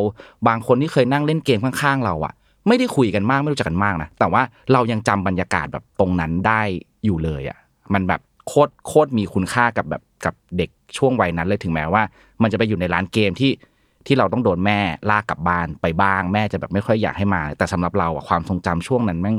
[0.48, 2.32] บางคนที่เคยนั่งเล่นเกมข้างๆเราอะ
[2.68, 4.42] ไม่ได้คุยกันมากไม่รู้จักกันมากนะแต่ว่า
[4.72, 6.60] เรายังจำบรรยากาศแบบตรงนั้นได้
[7.04, 7.58] อยู่เลยอะ
[7.94, 12.02] มันแบบโคตรโคตรมีคุณค่ากับแบบกับเด็กช่วงวัยนั้นเลยถึงแม้ว่า
[12.42, 13.50] มันจะไปอยู่ในร้านเกมที่
[14.06, 14.78] ที่เราต้องโดนแม่
[15.10, 19.36] ลากกลับบ้านไปบ้าง แม่จะแบบไม่ค่อยอยากให้มา แต่สำหรับเราอะความทรงจำช่วงนั้นแม่ง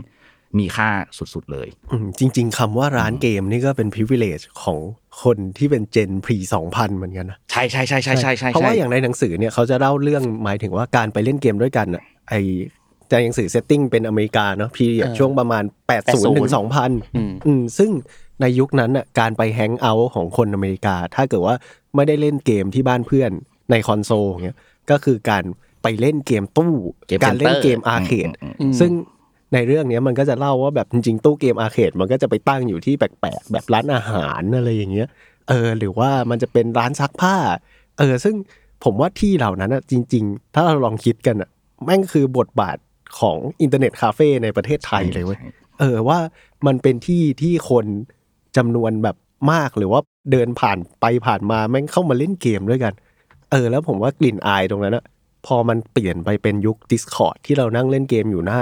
[0.59, 4.79] มีค่าสุดๆเลยอืมจริง ๆคำว่าร้านเกมนี่ก็เป็น privilege ของ
[5.23, 6.37] คนที่เป็นเจน pre
[6.69, 12.33] 2000เหมือนกันนะใช่ใช่ใช่ใช่ใช่ใช่เพราะว่าอย่างในหนังสือเนี่ยเขาจะเล่าเรื่องหมายถึงว่าการไปเล่นเกมด้วยกันอะไอ
[13.09, 15.63] ในหนังสือ setting เป็นอเมริกาเนาะพีเรียดเออช่วงประมาณ
[15.95, 16.51] 80ถึง
[16.81, 17.91] 2000อืมอืมซึ่ง
[18.41, 21.55] ในยุคนั้นน่ะการไป hang out ของคนอเมริกา ถ้าเกิดว่า
[21.95, 23.31] ไม่ได้เล่นเกมที่บ้านเพื่อน
[23.71, 24.57] ในคอนโซลเงี้ย
[24.91, 25.43] ก็คือการ
[25.83, 26.73] ไปเล่นเกมตู้
[27.07, 28.91] เกมการเล่น center เกมอาร์เคดอืมอืมอืมซึ่ง
[29.53, 35.07] ในเรื่องเนี้ยมันก็จะเล่าว่าแบบจริงๆตู้เกม arcade มันก็จะไปตั้งอยู่ที่แปลกๆแบบร้านอาหารอะไรอย่างเงี้ย
[35.49, 37.35] เออหรือว่ามันจะเป็นร้านซักผ้า
[37.97, 38.35] เออ ซึ่ง
[38.83, 41.49] ผมว่าที่เหล่านั้นอะจริง ๆ ถ้าเราลองคิดกันอะ
[41.85, 42.77] แม่งคือบทบาท
[43.19, 45.39] ของอินเทอร์เน็ตคาเฟ่ในประเทศไทยเลยเว้ย
[45.79, 46.19] เออว่า
[46.67, 47.85] มันเป็นที่ที่คน
[48.57, 49.15] จำนวนแบบ
[49.51, 52.93] มากหรือว่าเดินผ่านไปผ่านมาแม่งเข้ามาเล่นเกมด้วยกัน
[53.53, 55.05] เออแล้วผมว่ากลิ่นอายตรงนั้นอะ
[55.45, 58.61] พอมันเปลี่ยนไปเป็นยุค Discord ที่เรานั่งเล่นเกมอยู่หน้า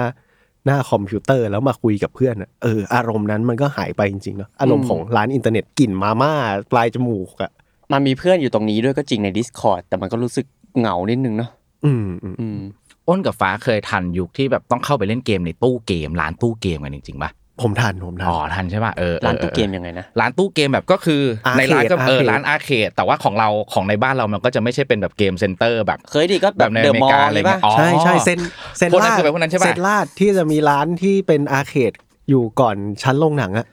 [0.65, 6.33] หน้าคอมพิวเตอร์แล้วมาคุยกับเพื่อนอะเอออารมณ์นั้นมันก็หายไปจริงๆเนาะอารมณ์ของร้านอินเทอร์เน็ตกลิ่นมาม่า
[6.71, 7.51] ปลายจมูกอะ
[7.91, 10.45] มันมีเพื่อนอยู่ตรงนี้ด้วยก็จริงใน Discord แต่มันก็รู้สึก
[10.79, 11.49] เหงานิดนึงเนาะ
[11.85, 12.59] อืมอืมอืม
[13.07, 28.39] อ้นกับฟ้าเคยทันยุคที่แบบต้องเข้าไปเล่นเกมในตู้เกมร้านตู้เกมกันจริงๆป่ะ ผมทันผมทันอ๋อทันใช่ป่ะเออออร้านตู้ออเกมยังไงนะร้านตู้เกมแบบก็คือ Arcade ในร้านก็เออ Arcade ร้าน arcade แต่ว่าของเราของในบ้านเรามันก็จะไม่ใช่เป็นแบบ game center แบบ เคยดิก็แบบในเดออะเมมอริลกาล์อะไรเลยป่ะเงี้ยอ๋อใช่ใช่เซน
[28.77, 31.93] เซนพวกนั้นลาดคือแบบพวกนั้นใช่ปะเซนลาดที่จะมีร้านที่เป็น arcade
[32.29, 33.65] อยู่ก่อนชั้นโรงหนังอะ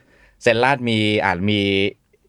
[0.42, 1.60] เซนลาดมีอาจมี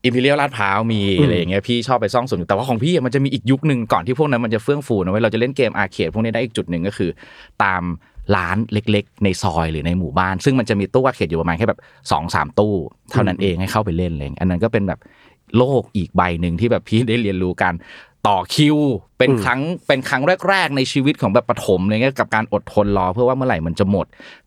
[0.03, 7.09] อิมพีเรียลลาดพร้าวมีอืมอะไรอย่างเงี้ยพี่ชอบไปซ่องสุดแต่ว่าของพี่อะมันจะมีอีกยุคหนึ่งก่อนที่พวกนั้นมันจะเฟื่องฟูนะเว้ยเราจะเล่นเกม arcade พวกนี้ได้อีกจุดหนึ่งก็คือ
[7.63, 7.81] ตาม
[8.35, 11.79] ร้านเล็ก ๆ ในซอยหรือในหมู่บ้าน ซึ่งมันจะมีตู้ arcade อยู่ประมาณแค่แบบ
[12.11, 12.73] สองสามตู้
[13.11, 14.99] เท่านั้นเองให้เข้าไปเล่นเลยอันนั้นก็เป็นแบบ
[15.57, 17.73] โลกอีกใบหนึ่งที่แบบพี่ได้เรียนรู้การ
[18.27, 18.77] ต่อคิว
[19.17, 24.05] เป็นอืมครั้งเป็นครั้งแรก ๆ ในชีวิตของแบบปฐมอะไรเงี้ยกับการอดทนรอเพื่อว่าเมื่อไหร่มันจะหมด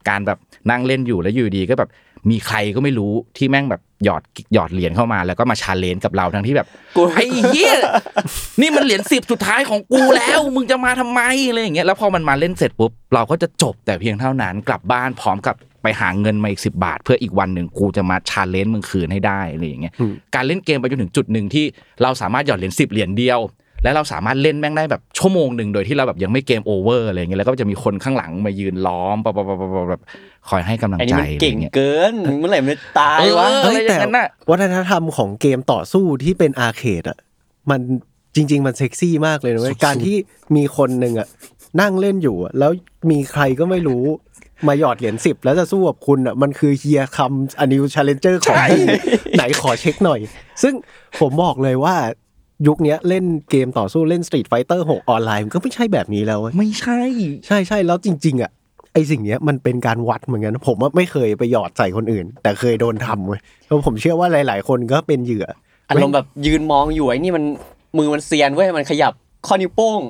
[0.09, 0.39] การแบบ
[0.71, 1.91] นั่งเล่นอยู่แล้วอยู่ดีก็แบบ
[2.31, 4.23] มีใครก็ไม่รู้ที่แม่งแบบหยอด
[4.55, 7.75] หยอดเหรียญเข้ามาแล้วก็มา challenge กับเราทั้งที่แบบกูไอ้เหี้ย
[8.61, 21.65] นี่มันเหรียญสิบสุดท้ายของกูแล้ว มึงจะมาทำไมอะไรอย่างเงี้ยแล้วพอมันมาเล่นเสร็จปุ๊บเราก็จะจบแต่เพียงเท่านั้นกลับบ้านพร้อมกับไปหาเงินมาอีกสิบบาท เพื่ออีกวันหนึ่งกูจะมา challenge มึงคืนให้ได้อะไรอย่างเงี้ยอืมการเล่นเกมไปจนถึงจุดหนึ่งที่
[22.03, 23.41] เราสามารถหยอดเหรียญสิบเหรียญเดียว
[23.83, 30.01] แล้วเราสามารถเล่นแม่งได้แบบชั่วโมงหนึ่งโดยที่เราแบบยังไม่ game over อะไรอย่างเงี้ยแล้วก็จะมีคนข้างหลังมายืนล้อมปะปะปะปะปะแบบ
[30.49, 37.19] คอยให้กำลังไอ้นี่ใจมันอะไรเก่งเงี้ยเกินเมื่อไหร่มันจะตายวะเออเฮ้ยอะไรอแต่ย่างนั้นน่ะวัฒนธรรมของเกมต่อสู้ที่เป็น arcade อะ
[37.71, 37.81] มัน
[38.37, 40.17] จริง ๆ มันเซ็กซี่มากเลยนะเว้ยการที่
[40.57, 41.29] มีคนหนึ่งอะ
[41.81, 42.71] นั่งเล่นอยู่อะแล้ว
[43.11, 44.05] มีใครก็ไม่รู้
[44.69, 48.87] มาหยอดเหรียญสิบแล้วจะสู้กับคุณอะมันคือ here comes a new challenger ของจริง
[49.37, 50.21] ไหนขอเช็คหน่อย
[50.63, 50.75] ซึ่ง
[51.21, 51.97] ผมบอกเลยว่า
[52.67, 57.01] ยุคเนี้ยเล่นเกมต่อสู้เล่น Street Fighter 6ออนไลน์มันก็ไม่ใช่แบบนี้แล้วเว้ยไม่ใช่
[57.47, 58.51] ใช่ใช่แล้วจริง ๆอะ
[58.95, 65.47] ไอสิ่งเนี้ยมันเป็นการวัดเหมือนกัน ผมว่าไม่เคยไปหยอดใส่คนอื่น แต่เคยโดนทำเว้ยแล้วผมเชื่อว่าหลาย ๆ คนก็เป็นเหยื่อ
[65.89, 67.45] อารมณ์แบบยืนมองอยู่ไอ้นี่มัน
[67.97, 69.13] มือมันเซียนเว้ยมันขยับ
[69.47, 70.01] ข้อนิ้วโป้ง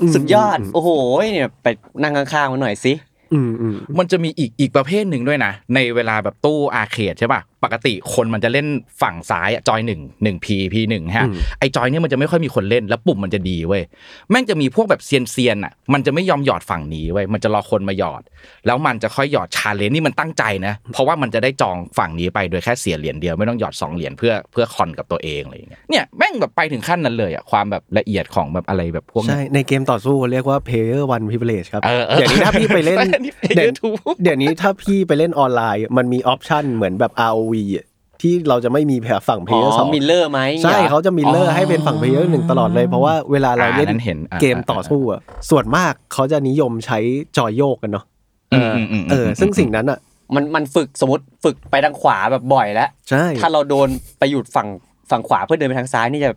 [0.00, 0.90] อืมสุดยอดอืมโอ้โห
[1.32, 1.66] เนี่ยไป
[2.02, 2.92] นั่งข้างๆมันหน่อยสิ
[3.32, 8.66] อืมอืมมันจะมีอีกอีกประเภทหนึ่งด้วยนะ ในเวลาแบบตู้อาร์เคดใช่ป่ะ ปกติคนมันจะเล่น
[9.02, 13.82] ฝั่งซ้ายอะจอยหนึ่งหนึ่งพีพีหนึ่งฮะอืมไอจอยเนี่ยมันจะไม่ค่อยมีคนเล่นแล้วปุ่มมันจะดีเว้ย
[14.30, 18.22] แม่งจะมีพวกแบบเซียนเซียนๆอะมันจะไม่ยอมหยอดฝั่งนี้เว้ยมันจะรอคนมาหยอด
[18.66, 37.51] แล้วมันจะค่อยหยอด challenge นี่มันตั้งใจนะ เพราะว่ามันจะได้จองฝั่งนี้ไปโดยแค่เสียเหรียญเดียวไม่ต้องหยอดสองเหรียญเพื่อเพื่อคอนกับตัวเองอะไรอย่างเงี้ยเนี่ยแม่งแบบไปถึงขั้นนั้นเลยอะความแบบละเอียดของแบบอะไรแบบพวกใช่เนี้ยในเกมต่อสู้เรียกว่า player one privilege ครับเออเออเดี๋ยวนี้ถ้าพี่ไปเล่นนี่เดี๋ยว player two เดี๋ยวนี้ถ้าพี่ไปเล่นออนไลน์ มันมี option เหมือนแบบ ROV
[37.76, 37.86] อะ
[38.20, 46.98] ที่เราจะไม่มีแผฝั่งอ๋ player สองมิลเลอร์ไหมใช่หรอเขาจะ mirror ให้เป็นฝั่ง player หนึ่งตลอดเลย เพราะว่าเวลาเราเล่นอ่านั้นเห็นอ่าเกมต่อสู้อะส่วนมากเขาจะนิยมใช้
[47.36, 48.04] จอยโยกกันเนาะ
[48.52, 49.98] อืมอืมมเออ ซึ่งสิ่งนั้นอะ
[50.34, 53.88] มันมันฝึกสมมติฝึกไปทางขวาแบบบ่อยแล้วใช่ถ้าเราโดน
[54.18, 54.68] ไปหยุดฝั่ง
[55.10, 56.32] ฝั่งขวาเพื่อเดินไปทางซ้ายนี่จะ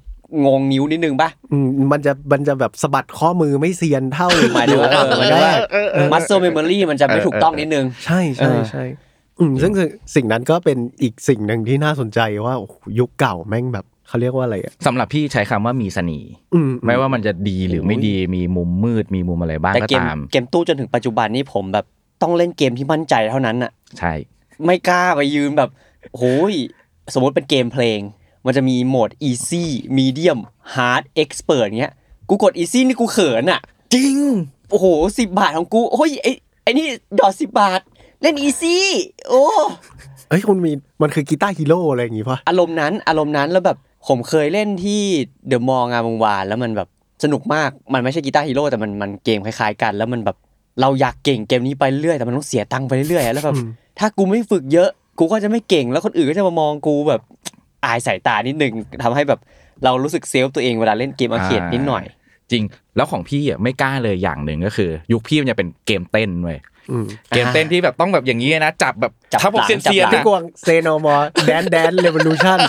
[0.46, 5.58] งงนิ้วนิดนึงป่ะอืมมันจะมันจะแบบสะบัดข้อมือไม่เซียนเท่าหมายถึงว่าเออมันแรก
[6.14, 8.84] มัสเซ e เมมโมรีมันจะไม่ถูกต้องนิดนึง ใช่ใช่เออใช่
[9.40, 9.72] อืมซึ่ง
[10.16, 21.86] สิ่งนั้นก็เป็นอีกสิ่งหนึ่งที่น่าสนใจว่าโอ้โหยุคเก่าแม่งแบบเขาเรียกว่าอะไรอะสำหรับพี่ใช้คำว่ามีเสน่ห์อืมไม่ว่ามันจะดีหรือไม่ดีมีมุมมืดมีมุมอะไรบ้างแต่ก็เกมตามเกมตู้จนถึงปัจจุบันนี่ผมแบบ
[22.22, 24.14] ต้องเล่นเกมที่มั่นใจเท่านั้นน่ะ ใช่
[24.66, 25.70] ไม่กล้าไปยืนแบบ
[26.16, 26.54] โอ้ย
[27.14, 28.00] สมมติเป็นเกมเพลง
[28.46, 29.66] มันจะมีโหมด easy
[29.98, 30.40] medium
[30.74, 31.94] hard expert เงี้ย
[32.30, 33.62] กูกด easy นี่กูเขินอะ
[33.94, 34.16] จริง
[34.70, 34.86] โอ้โห
[35.18, 36.32] สิบบาทของกูโอ้ยไอ้
[36.64, 36.88] ไอ้นี่
[37.20, 37.82] หยอดสิบบาท
[38.22, 38.78] เล่น easy
[39.28, 39.44] โอ้
[40.30, 45.02] เอ้ยคุณมีมันคือกีตาร์ฮีโร่อะไรอย่างงี้ป่ะอารมณ์นั้นอารมณ์นั้นแล้วแบบผมเคยเล่นที่
[45.48, 46.88] เดอะมองงามวงวานแล้วมันแบบ
[47.24, 50.38] สนุกมากมันไม่ใช่ Guitar Hero แต่มันมันเกมคล้ายๆกัน แล้วมันแบบ
[50.82, 53.56] เราอยากเก่งเกมนี้ไปเรื่อยแต่มันต้องเสียตังค์ไปเรื่อยๆแล้วแบบ
[54.00, 57.22] ถ้ากูไม่ฝึกเยอะกูก็จะไม่เก่งแล้วคนอื่นก็จะมามองกูแบบ
[57.86, 58.74] อายสายตานิดนึง
[59.04, 59.40] ทำให้แบบ
[59.84, 62.04] เรารู้สึก save ตัวเองเวลาเล่นเกม arcade นิดหน่อย
[62.52, 62.64] จริง
[62.96, 66.75] แล้วของพี่อะไม่กล้าเลยอย่างหนึ่งก็คือ ยุคพี่มันจะเป็นเกมเต้นเว้ยอืม
[67.30, 72.60] เกมเต้นที่แบบต้องแบบอย่างนี้นะจับแบบจับถ้าพวกหลังเซียนจับเซียนหลังพี่กวางเซโนมอแดนแดนเรว o ลูชั่น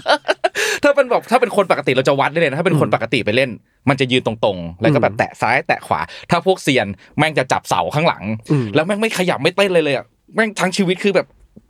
[0.83, 3.51] ถ้าเป็นแบบถ้าเป็นคนปกติเราจะวัดได้เลยนะถ้าเป็นคนปกติไปเล่น
[3.89, 6.01] มันจะยืนตรงๆ แล้วก็แบบแตะซ้ายแตะขวา
[6.31, 6.87] ถ้าพวกเซียน
[7.19, 11.27] แม่งจะจับเสาข้างหลังอืมแล้วแม่งไม่ขยับไม่เต้นเลยเลยอะแม่งทั้งชีวิตคือแบบ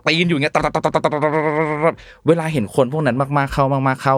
[0.06, 1.22] ตีนอยู่อย่างเงี้ยตัดตัดตัดตัดตัดตัด
[1.84, 1.94] ตัด
[2.26, 4.16] เวลาเห็นคนพวกนั้นมากๆเข้ามากๆเข้า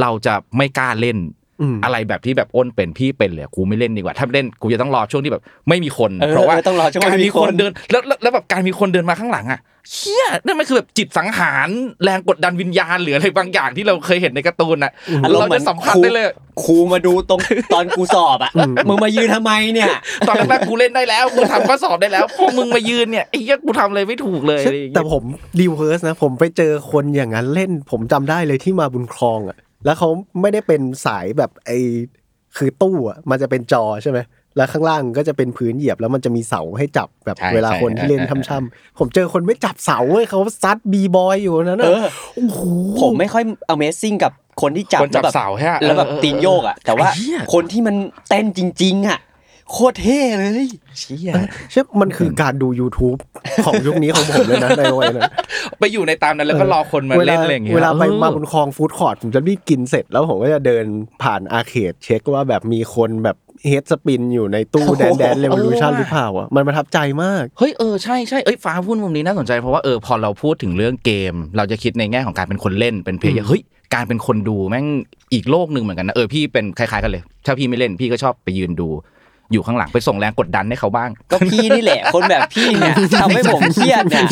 [0.00, 1.18] เราจะไม่กล้าเล่น
[1.60, 9.60] อืมอะไรแบบที่แบบอ้นเป็นพี่เป็นเลยกูไม่เล่นดีกว่า ถ้าเล่นกูจะต้องรอช่วงที่แบบ ไม่มีคนเออเพราะว่าเออต้องรอช่วงการไม่มีมีคนคนเดินแล้วแล้วแล้วแบบการมีคนเดินมาข้างหลังอะ
[9.92, 11.68] เชี่ยนั่นมันคือแบบจิตสังหาร
[12.04, 14.92] แรงกดดันวิญญาณหรืออะไรบางอย่างที่เราเคยเห็นในการ์ตูนอะ
[15.24, 16.26] อารมเราณ์เหมืจะอนสัมผัสครูได้เลย
[16.62, 17.40] ครูมาดูตรง
[17.74, 18.50] ตอนกูสอบอะ
[18.88, 19.88] มึงมายืนทำไมเนี่ย
[20.28, 25.22] ตอนแรกๆกูเล่นได้แล้วกูทำข้อสอบได้แล้วพอมึงมายืนเนี่ยไอ้เหี้ยกูทำอะไรไม่ถูกเลยอะไรอย่างเงี้ยแต่ผม
[25.60, 30.08] reverse นะผมไปเจอคนอย่างนั้นเล่น ผมจำได้เลยที่มาบุญครองอะ แล้วเขา
[30.40, 31.70] ไม่ได้เป็นสายแบบไอ
[32.56, 34.18] คือตู้อะมันจะเป็นจอใช่ไหม
[34.56, 42.60] แล้วข้างล่างก็จะเป็นพื้นเหยียบแล้วมันจะมีเสาให้จับแบบใช่เวลาคนใช่ที่เล่นเออเออช่ำๆผมเจอคนไม่จับเสาเว้ยเขาซัด b-boy อยู่นั้นเอน่ะอ โอ้โห
[43.00, 47.96] ผมไม่ค่อย Amazing กับคนที่จับคนจับแล้วแบบเสาใช่ปะแล้วแบบเออเออตีนโยกอะแต่ว่าไอ้เหี้ย คนที่มัน
[48.28, 49.18] เต้นจริง ๆ อะ
[49.72, 51.32] โคตรเท่เลยเชี่ย
[51.72, 53.18] ใช่มันคือการดู YouTube
[53.66, 55.30] ของยุคนี้ของผมเลยนะในวัยนั้น
[55.78, 60.84] ไปอยู่ในตามนั้นแล้วก็รอคนมาเล่นอะไรอย่างเงี้ยเวลาไปออมาบุญครอง food court ผมจะรีบกินเสร็จแล้วผมก็จะเดิน
[61.22, 73.62] ผ่าน arcade เช็คว่าแบบมีคนแบบ headspin อยู่ในตู้ Dance Dance Revolution หรือเปล่าอะมันประทับใจมาก เฮ้ยเออใช่ใช่เอ้ยฟ้าพูดมุมนี้น่าสนใจเพราะว่าเออพอเราพูดถึงเรื่องเกม เราจะคิดในแง่ของการเป็นคนเล่นเป็น player เฮ้ย
[73.94, 74.86] การเป็นคนดูแม่ง
[75.34, 78.88] อีกโลกหนึ่งเหมือนกันนะเออพี่เป็นคล้ายๆกันเลย ถ้าพี่ไม่เล่นพี่ก็ชอบไปยืนดู
[79.52, 84.28] อยู่ข้างหลังไปส่งแรงกดดันให้เขาบ้าง ก็พี่นี่แหละ คนแบบพี่เนี่ยทำให้ผมเครียดเนี่ย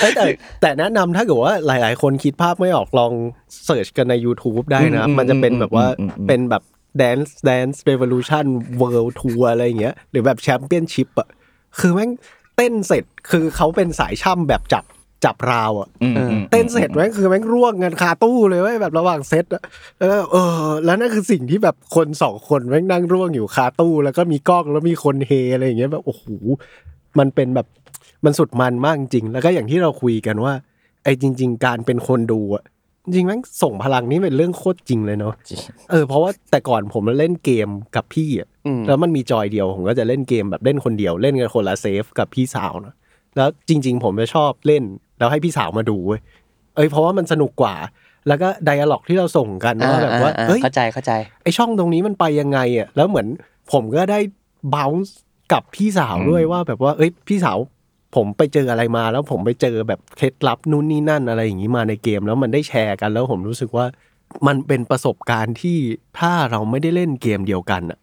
[0.00, 0.24] เอ้ยแต่
[0.60, 3.12] แต่แนะนำถ้าเกิดว่าหลาย ๆ คนคิดภาพไม่ออกลอง
[3.64, 6.62] เสิร์ชกันใน YouTube ได้นะครับอืมมันจะเป็นแบบว่าอืมอืมอืมเป็นแบบ
[7.02, 8.46] Dance Dance Revolution
[8.80, 11.28] World Tour อะไรอย่างเงี้ยหรือแบบแชมเปี้ยนชิพอะ
[11.78, 12.10] คือแม่ง
[12.56, 14.84] เต้นเสร็จคือเขาเป็นสายช่ำแบบจับ
[15.24, 19.62] จับราวอะอืมอืมเต้นเสร็จแม่งคือแม่งร่วงกันคาตู้เลยเว้ยแบบระหว่างเซตอะ
[19.98, 26.24] แล้วก็เออ แล้วนั่นคือสิ่งที่แบบคนสองคนแม่งนั่งร่วงอยู่คาตู้ แล้วก็มีกล้องแล้วมีคนเฮอะไรอย่างเงี้ยแบบโอ้โห
[27.18, 27.66] มันเป็นแบบ
[28.24, 30.52] มันสุดมันมากจริง แล้วก็อย่างที่เราคุยกันว่า
[31.04, 32.64] ไอ้จริง ๆ การเป็นคนดูอะ
[33.04, 35.34] จริงๆแม่งส่งพลังนี่เป็นเรื่องโคตรจริงเลยเนาะ
[35.90, 42.94] เออเพราะว่าแต่ก่อนผมเล่นเกมกับพี่อะอืมแล้วมันมีจอยเดียวผมก็จะเล่นเกมแบบเล่นคนเดียวเล่นกันคนละเซฟกับพี่สาวเนอะ
[43.36, 44.82] แล้วจริง ๆ ผมจะชอบเล่น
[45.20, 46.20] แล้วให้พี่สาวมาดูเว้ย
[46.76, 47.74] เอ้ยเพราะว่ามันสนุกกว่า
[48.28, 53.26] แล้วก็ไดอะล็อกที่เราส่งกันว่าแบบว่าอ่าอ่าเอ้ยเข้าใจเข้าใจไอช่องตรงนี้มันไปยังไงอะแล้วเหมือน
[53.72, 54.18] ผมก็ได้
[54.74, 55.14] บ u ์
[55.52, 57.58] กับพี่สาวด้วยว่าแบบว่าเอ้ยพี่สาว
[58.16, 63.86] ผมไปเจออะไรมาแล้วผมไปเจอแบบเคล็ดลับนู่นนี่นั่นอะไรอย่างนี้มาในเกม แล้วมันได้แชร์กันแล้วผมรู้สึกว่า
[64.46, 65.78] มันเป็นประสบการณ์ที่
[66.18, 67.98] ถ้าเราไม่ได้เล่นเกมเดียวกันอะ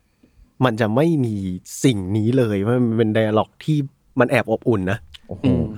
[0.65, 1.35] มันจะไม่มี
[1.83, 3.77] สิ่งนี้เลยมันเป็นไดอะล็อกที่
[4.19, 5.06] มันแอบอบอุ่นนะโอ้โหอืม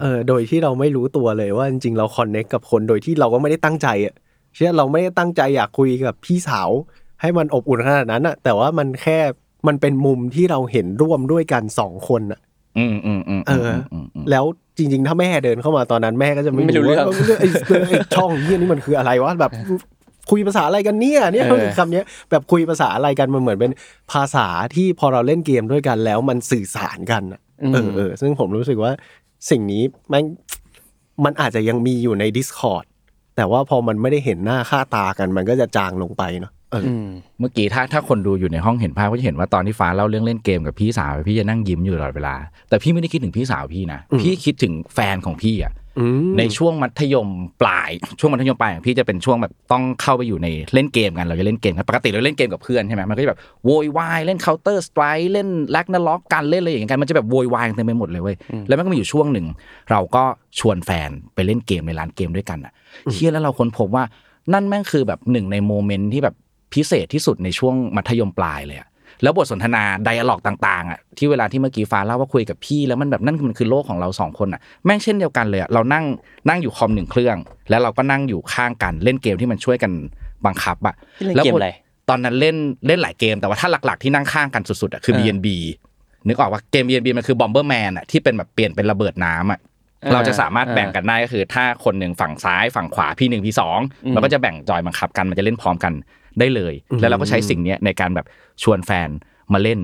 [0.02, 4.16] เออโดยที่เราไม่รู้ตัวเลยว่าจริงๆเราคอนเน็กกับคนโดยที่เราก็ไม่ได้ตั้งใจอะ
[4.56, 6.70] เช่นเราไม่ได้ตั้งใจอยากคุยกับพี่สาว
[7.22, 9.20] ให้มันอบอุ่นขนาดนั้นอะ แต่ว่ามันแค่
[9.68, 12.40] มันเป็นมุมที่เราเห็นร่วมด้วยกันสองคนอะ
[12.78, 14.46] อืมอืมอืมเออมมแล้ว
[14.78, 19.52] จริง ๆ ถ้าแม่เดินเข้ามาตอนนั้นแม่ก็จะไม่ไม่รู้ว่าเรื่องเรื่องไอ้เรื่องไอ้ช่องเฮียนี่มันคืออะไรวะแบบ
[20.30, 23.72] คุยภาษาอะไรกันเนี่ยเนี่ยเออคำเนี้ยแบบคุยภาษาอะไรกันมันเหมือนเป็น
[24.12, 27.42] ภาษาที่พอเราเล่นเกมด้วยกันแล้วมันสื่อสารกันอะ
[27.74, 28.92] เออเออซึ่งผมรู้สึกว่า
[29.49, 30.25] สิ่งนี้แม่ง
[31.25, 32.86] มันอาจจะยังมีอยู่ใน Discord
[33.36, 42.36] แต่ว่าพอมันไม่ได้เห็นหน้าค่าตากัน มันก็จะจางลงไปเนาะเอออืมเมื่อกี้ถ้าถ้าคนดูอยู่ในห้องเห็นภาพก็จะเห็นว่าตอนที่ฟ้าเล่าเรื่องเล่นเกมกับพี่สาวพี่จะนั่งยิ้มอยู่ตลอดเวลา
[42.69, 45.88] แต่พี่ไม่ได้คิดถึงพี่สาวพี่นะพี่คิดถึงแฟนของพี่อะอืม
[46.38, 47.30] ในช่วงมัธยม
[47.62, 58.36] ปลาย ช่วงมัธยมปลายของพี่จะเป็นช่วงแบบต้องเข้าไปอยู่ในเล่นเกมกันเราจะเล่นเกมกันปกติเราเล่นเกมกับเพื่อนใช่ไหมมันก็จะแบบโวยวายเล่น counter strike เล่นแลกนาล็อกกันเล่นอะไรอย่างเงี้ยกันมันจะแบบโวยวายกันเต็มไปหมดเลยเว้ย
[58.68, 59.46] แล้วมันก็มีอยู่ช่วงหนึ่ง
[59.92, 60.24] เราก็
[60.60, 62.74] ชวนแฟนไปเล่นเกมในร้านเกมด้วยกันอะ
[63.12, 64.04] เชี่ยแล้วเราค้นพบว่า
[64.54, 66.36] นั่นแม่งคือแบบหนึ่งในโมเมนต์ที่แบบ
[66.74, 68.88] พิเศษที่สุดในช่วงมัธยมปลายเลยอะ
[69.23, 76.05] แล้วบทสนทนาไดอะล็อกต่างๆอะที่เวลาที่เมื่อกี้ฟ้าเล่าว่าคุยกับพี่แล้วมันแบบนั่นมันคือโลกของเราสองคนอะแม่งเช่นเดียวกันเลยอะเรานั่ง
[76.49, 77.38] นั่งอยู่คอมหนึ่งเครื่อง
[77.69, 79.91] แล้วเราก็นั่งอยู่ข้างกันเล่นเกมที่มันช่วยกัน
[80.45, 81.69] บังคับอะพี่เล่นแล้วเกมอะไร
[82.10, 82.55] ตอนนั้นเล่น
[82.88, 85.47] เล่นหลายเกมแต่ว่าถ้าหลักๆที่นั่งข้างกันสุดๆอะคืออ่า BNB
[86.27, 89.60] นึกออกว่าเกม BNB มันคือ Bomberman อะที่เป็นแบบเปลี่ยนเป็นระเบิดน้ำอะ
[90.03, 95.93] อ่าเราจะสามารถอ่าแบ่งกันได้ก็คือ ถ้าคนหนึ่งฝั่งซ้ายฝั่งขวาพี่หนึ่งพี่สองอืมเราก็จะแบ่งจอยบังคับกันมันจะเล่นพร้อมกัน
[96.39, 98.25] ได้เลย แล้วเราก็ใช้สิ่งเนี้ยในการแบบ
[98.63, 99.10] ชวนแฟน
[99.54, 99.80] มาเล่น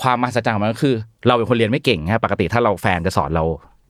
[0.00, 0.94] ความมหัศจรรย์ของมันก็คือ
[1.26, 3.44] เราเป็นคนเรียนไม่เก่งฮะปกติถ้าเราแฟนจะสอนเรา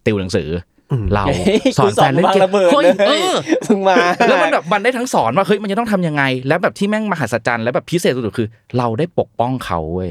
[0.06, 0.48] ติวหนังสือ
[0.92, 3.96] อเราเฮ้ยสอนแฟนเล่นกูเกสอนวางระเบิดมเฮ้ยเลยเออเพิ่งมา
[4.28, 10.10] แล้วมันแบบมันได้ทั้งสอนว่าเฮ้ยมันจะต้องทำยังไง แล้วแบบที่แม่งมหัศจรรย์และแบบพิเศษสุดๆคือ เราได้ปกป้องเขาเว้ย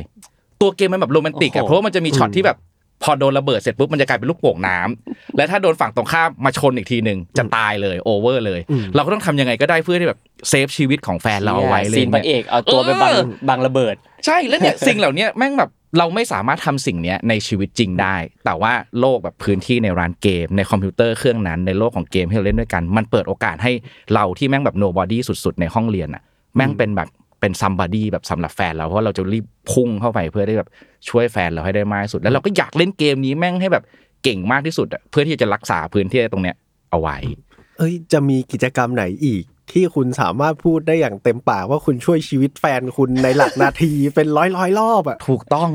[0.62, 2.58] ตัวเกมมันแบบโรแมนติกโอ้อะโหเพราะว่ามันจะมีช็อตที่แบบ
[3.04, 8.60] พอโดนระเบิดเสร็จปุ๊บมันจะกลายเป็นลูกโป่งน้ำและถ้าโดนฝั่งตรงข้ามมาชนอีกทีหนึ่งจะตายเลย over เลย
[8.96, 23.72] เราก็ต้องทำยังไงก็ได้เพื่อที่แบบ save ชีวิตของแฟนเราเอาไว้เลยซีนพระเอกเอาตัวไปบังเออบังระเบิด ใช่แล้วเนี่ยสิ่งเหล่าเนี้ยแม่งแบบเราไม่สามารถทำสิ่งเนี้ยในชีวิตจริงได้ แต่ว่าโลกแบบพื้นที่ในร้านเกม ในคอมพิวเตอร์เครื่องนั้นในโลกของเกมที่เราเล่นด้วยกัน มันเปิดโอกาสให้
[24.14, 26.24] เราที่แม่งแบบ nobody สุด ๆ ในห้องเรียนอะ
[26.56, 27.10] แม่งเป็นแบบ
[27.44, 30.70] เป็น somebody แบบสำหรับแฟนเรา เพราะว่าเราจะรีบพุ่งเข้าไปเพื่อได้แบบ
[31.10, 33.84] ช่วยแฟนเราให้ได้มากที่สุด แล้วเราก็อยากเล่นเกมนี้แม่งให้แบบ
[34.24, 36.56] เก่งมากที่สุดอะเพื่อที่จะรักษาพื้นที่ตรงเนี้ย
[36.92, 37.18] เอาไว้
[37.78, 45.72] เอ้ยจะมีกิจกรรมไหนอีกที่คุณสามารถพูดได้อย่างเต็มปากว่าคุณช่วยชีวิตแฟนคุณในหลักนาทีเป็นร้อยร้อยๆรอบอะถูกต้อง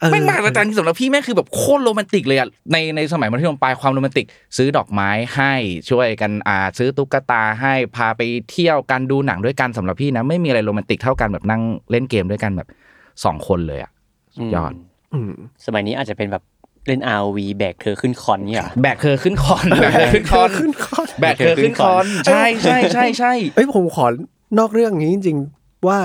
[0.00, 5.52] เออแม่งมหัศจรรย์ที่สำหรับพี่แม่งคือแบบโคตรโรแมนติกเลยอะในในสมัยมัธยมปลายความโรแมนติก ซื้อดอกไม้ให้
[5.90, 12.68] ช่วยกันอ่าซื้อตุ๊กตาให้พาไปเที่ยวกันดูหนังด้วยกันสำหรับพี่นะไม่มีอะไรโรแมนติกเท่ากันแบบนั่งเล่นเกมด้วยกันแบบ
[13.24, 13.90] สองคนเลยอะ
[14.36, 14.72] สุดยอด
[15.14, 15.32] อืม
[15.66, 16.42] สมัยนี้อาจจะเป็นแบบ
[16.86, 24.06] เล่น RV แบกเธอขึ้นคอนเนี่ยเหรอแบกเธอขึ้นคอนแบกเธอขึ้นคอนขึ้นคอนแบกเธอขึ้นคอนใช่ใช่ใช่ใช่เอ้ยผมขอ
[24.58, 25.98] นอกเรื่องนี้จริง ๆ ว่า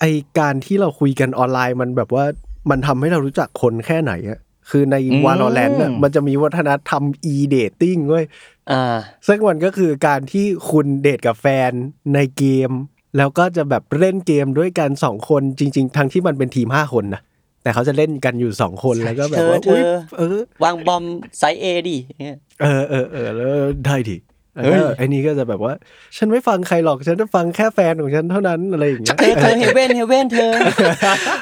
[0.00, 0.04] ไอ
[0.38, 2.24] การที่เราคุยกันออนไลน์มันแบบว่า
[2.70, 4.38] มันทำให้เรารู้จักคนแค่ไหนอะ
[4.70, 8.24] คือใน Valorant มันจะมีวัฒนธรรม e-dating เว้ย
[8.70, 8.96] อ่า
[9.26, 11.72] ซึ่งมันก็คือการที่คุณเดทกับแฟน
[12.14, 12.70] ในเกม
[13.16, 17.22] แล้วก็จะแบบเล่นเกมด้วยกันสองคนจริง ๆ ทั้งที่มันเป็นทีมห้าคนนะ
[17.62, 21.04] แต่เขาจะเล่นกันอยู่สองคนแล้วก็แบบว่าเธออุ๊ยเธอเออวาง bomb
[21.38, 23.48] site A ดิเนี่ยเออเออเออแล้ว
[23.84, 25.72] ได้ดิแล้ว เฮ้ก็ยไอ้นี่ก็จะแบบว่า
[26.16, 30.52] ฉันไม่ฟังใครหรอกฉันจะฟังแค่แฟนของฉันเท่านั้นอะไรอย่างเงี้ยเธอเธอเฮเว่นเฮเว่นเธอ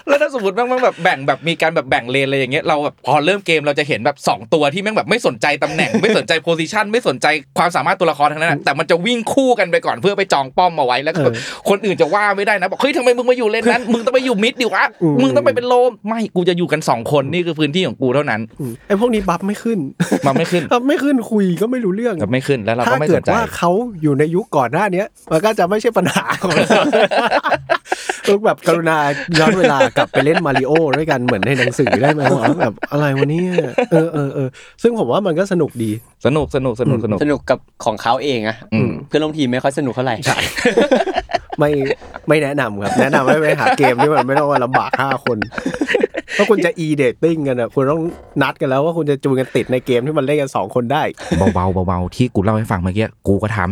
[0.08, 7.26] แล้วถ้าสมมติแม่งแม่งแบบแบ่งแบบมีการแบบแบ่งเลนอะไรอย่างเงี้ยเราแบบพอเริ่มเกมเราจะเห็นแบบสองตัวที่แม่งแบบไม่สนใจตำแหน่งไม่สนใจ position ไม่สนใจ
[7.58, 11.34] ความสามารถตัวละครทั้งนั้นอะแต่มันจะวิ่งคู่กันไปก่อนเพื่อไปจองป้อมมาไว้แล้วก็แบบ
[11.68, 14.84] คนอื่นจะว่าไม่ได้นะบอกเฮ้ยทำไมมึงมาอยู่เลนนั้นมึงต้องไปอยู่มิดดิวะ
[15.22, 19.78] มึงต้องไปเป็นโลมไม่กูจะอยู่กันสองคนนี่คือพื้นที่ของกูเท่านั้นอืมไอ้พวกนี้บัฟไม่ขึ้น
[20.26, 23.70] มันไม่ขึ้นบัฟไม่ขึ้นคุยก็ไม่รู้เรื่องก็ไม่ขึ้นแล้วเราถ้าก็ไม่เกิสดนใจว่าเขา
[24.02, 26.82] อยู่ในยุคก่อนหน้าเนี้ยมันก็จะไม่ใช่ปัญหาของเรา
[28.28, 28.98] ลูกแบบกรุณา
[29.38, 33.52] ย้อนเวลากลับไปเล่นมาริโอด้วยกันเหมือนในหนังสือได้ไหมวะแบบอะไรวะเนี่ย
[33.92, 34.48] เออเออเออ
[34.82, 35.90] ซึ่งผมว่ามันก็สนุกดี
[36.26, 40.16] สนุกสนุกสนุกสนุกสนุกกับของเขาเองอะอืมเพื่อนร่วมทีมไม่ค่อยสนุกเท่าไหร่
[41.60, 41.70] ไม่
[42.28, 45.38] ไม่แนะนำครับ แนะนำให้ไปหาเกมที่มันไม่ต้องมาลำบากห้าคน
[46.36, 48.02] ถ้าคุณจะ e dating กันอะคุณต้อง
[48.42, 51.02] นัดกันแล้วว่าคุณจะจูนกันติดในเกมที่มันเล่นกันสองคนได้
[51.54, 53.68] เบาๆเบาๆที่กูเล่าให้ฟังเมื่อกี้กูก็ทำ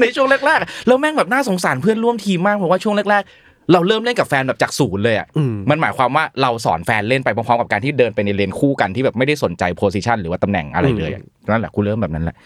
[0.00, 12.36] ในช่วงแรกๆแล้วแม่งแบบน่าสงสารเพื่อนร่วมทีมมากเพราะว่าช่วงแรกๆเราเริ่มเล่นกับแฟนแบบจากศูนย์เลยอะอืมมันหมายความว่าเราสอนแฟนเล่นไปพร้อมๆกับการที่เดินไปในเลนคู่กันที่แบบไม่ได้สนใจโพซิชันหรือว่าตำแหน่งอะไรเลยอะนั่นแหละกูเริ่มแบบนั้นแหละ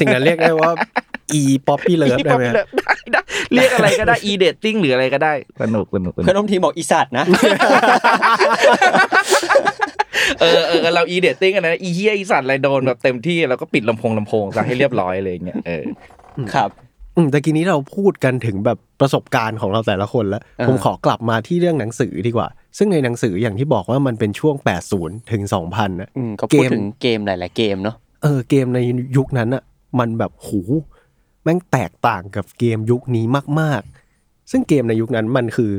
[0.00, 0.70] สิ่งนั้นเรียกได้ว่า
[1.38, 3.20] e poppy love ได้ไหมฮะได้ได้
[3.52, 5.32] เรียกอะไรก็ได้ e dating หรืออะไรก็ได้
[5.62, 7.24] สนุกสนุกสนุเพื่อกนร่วมทีมบอกอีสัตว์นะ
[10.40, 15.84] เออเออเราอีเดตติ้งกันนะอีเฮียอีสัตว์อะไรโดนแบบเต็มที่แล้วก็ปิดลำโพงลำโพงซะให้เรียบร้อยเลยอย่างเงี้ยเออ
[16.54, 16.70] ครับ
[17.16, 24.56] อืมแต่กี้นี้เราพูดกันถึงแบบประสบการณ์ของเราแต่ละคนแล้วอ่าผมขอกลับมาที่เรื่องหนังสือดีกว่า ซึ่งในหนังสืออย่างที่บอกว่ามันเป็นช่วง
[24.94, 28.78] 80 ถึง 2000นะอืมก็พูดเกมถึงเกมหลาย ๆ เกมเนาะเออเกมใน
[29.16, 29.62] ยุคนั้นอะ
[29.98, 30.60] มันแบบหู
[31.44, 33.24] แม่งแตกต่างกับเกมยุคนี้
[33.60, 33.82] มาก
[34.16, 35.72] ๆ ซึ่งเกมในยุคนั้นมันคือ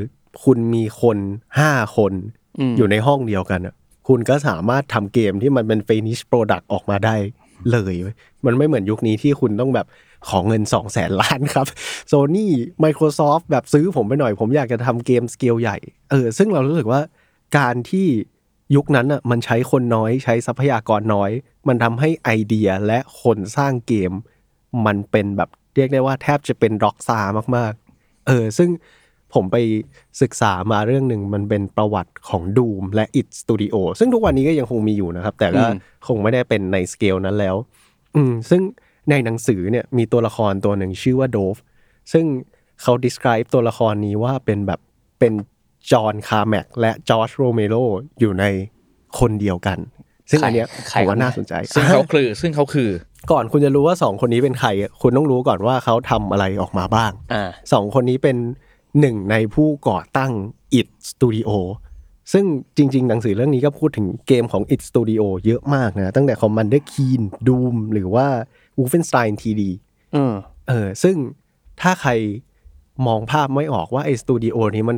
[0.43, 1.17] คุณมีคน
[1.59, 2.13] ห้าคน
[2.59, 3.75] อืมอยู่ในห้องเดียวกันอะ
[4.07, 7.15] คุณก็สามารถทำเกมที่มันเป็น finish product ออกมาได้
[7.71, 9.87] เลยเว้ยมันไม่เหมือนยุคนี้ที่คุณต้องแบบ
[10.27, 11.67] ขอเงิน2 0 0แสนล้านครับ
[12.11, 12.47] Sony
[12.83, 15.77] Microsoft แบบซื้อผมไปหน่อย ผมอยากจะทำเกมสเกลใหญ่
[16.11, 17.01] เออ ซึ่งเรารู้สึกว่า
[17.57, 18.07] การที่
[18.75, 21.31] ยุคนั้นอะมันใช้คนน้อยใช้ทรัพยากรน้อย
[21.67, 24.11] มันทำให้ไอเดียและคนสร้างเกม
[24.85, 27.19] มันเป็นแบบเรียกได้ว่าแทบจะเป็นร็อกซา
[27.55, 28.69] มากๆ เออ ซึ่ง
[29.33, 29.57] ผมไป
[30.21, 37.55] ศึกษามาเรื่องหนึ่งมันเป็นประวัติของ Doom และ It Studio ซึ่งทุกวันนี้ก็ยังคงมีอยู่นะครับ แต่ก็อืมคงไม่ได้เป็นในสเกลนั้นแล้ว
[38.15, 38.61] อืมซึ่ง
[39.09, 41.57] ในหนังสือเนี่ยมีตัวละครตัวหนึ่งชื่อว่าโดฟ
[42.13, 42.25] ซึ่ง
[42.81, 44.79] เขา describe ตัวละครนี้ว่าเป็นแบบ
[45.19, 45.33] เป็น
[45.91, 47.75] จอห์นคาร์แมกและจอร์จโรเมโร
[48.19, 48.45] อยู่ใน
[49.19, 49.77] คนเดียวกัน
[50.29, 52.89] ซึ่งอันเนี้ยใครผมว่าครับน่าสนใจ ซึ่งเขาคือซึ่งเขาคือ
[53.31, 58.37] ก่อนคุณจะรู้ว่าสองคนนี้เป็นใครอะคุณต้องรู้ก่อนว่าเขาทำอะไรออกมาบ้างอ่าสองคนนี้เป็น
[58.99, 60.31] หนึ่งในผู้ก่อตั้ง
[60.79, 61.49] It Studio
[62.33, 62.45] ซึ่ง
[62.77, 68.27] จริง ๆ หนังสือเรื่องนี้ก็พูดถึงเกมของ It Studio เยอะมากนะ ตั้งแต่ Commander Keen Doom หรือว่า
[68.77, 69.61] Wolfenstein 3D
[70.15, 70.33] อืม
[70.67, 71.15] เออ ซึ่ง
[71.81, 72.11] ถ้าใคร
[73.07, 74.97] มองภาพไม่ออกว่าไอ้สตูดิโอนี้มัน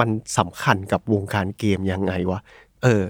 [0.00, 0.08] มัน
[0.38, 2.40] สำคัญกับวงการเกมยังไงวะ
[2.82, 3.02] เออ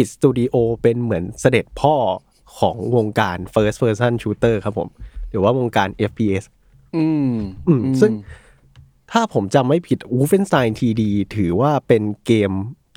[0.00, 1.94] It Studio เป็นเหมือนเสด็จพ่อ
[2.58, 4.88] ของวงการ First Person Shooter ครับผม
[5.30, 6.44] หรือว่าวงการ FPS
[6.96, 7.34] อืม
[7.68, 8.12] อืมซึ่ง
[9.12, 11.02] ถ้าผมจำไม่ผิด Wolfenstein 3D
[11.36, 12.52] ถือว่าเป็นเกม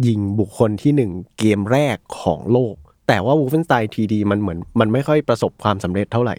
[0.08, 2.76] ยิงบุคคลที่หนึ่งเกมแรกของโลก
[3.08, 6.36] แต่ว่า Wolfenstein 3D มันเหมือนมันไม่ค่อยประสบความสำเร็จเท่าไหร่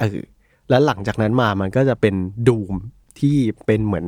[0.00, 0.18] เออ
[0.70, 2.14] แล้วหลังจากนั้นมามันก็จะเป็น
[2.48, 2.74] Doom
[3.20, 4.06] ที่เป็นเหมือน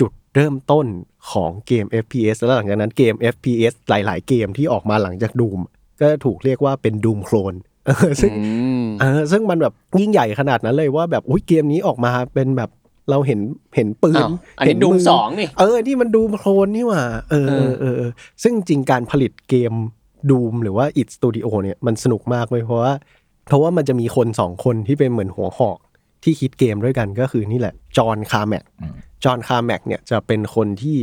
[0.00, 0.86] จุดเริ่มต้น
[1.32, 5.60] ของเกม FPS แล้วหลังจากนั้นเกม FPS หลาย ๆ เกมที่ออกมาหลังจาก Doom
[6.00, 8.42] ก็ถูกเรียกว่าเป็น Doom Clone เออซึ่งอื
[8.82, 12.70] มเออซึ่งมันแบบยิ่งใหญ่ขนาดนั้นเลยว่าแบบอุ้ยเกมนี้ออกมาเป็นแบบ
[13.10, 13.40] เราเห็น
[13.76, 18.10] เห็นปืนอ้าวอันนี้ Doom สองนี่เออนี่มัน Doom clone นี่หว่าเออเออเออเออ
[18.42, 19.72] ซึ่งจริงการผลิตเกม
[20.30, 22.92] Doom หรือว่า id Studio เนี่ยมันสนุกมากเลยเพราะว่า
[23.46, 25.78] เพราะว่ามันจะมีคนสองคนที่เป็นเหมือนหัวหอก
[26.24, 28.64] ที่คิดเกมด้วยกันก็คือนี่แหละ จอห์นคาร์แมก
[29.24, 30.98] จอห์นคาร์แมกเนี่ยจะเป็นคนที่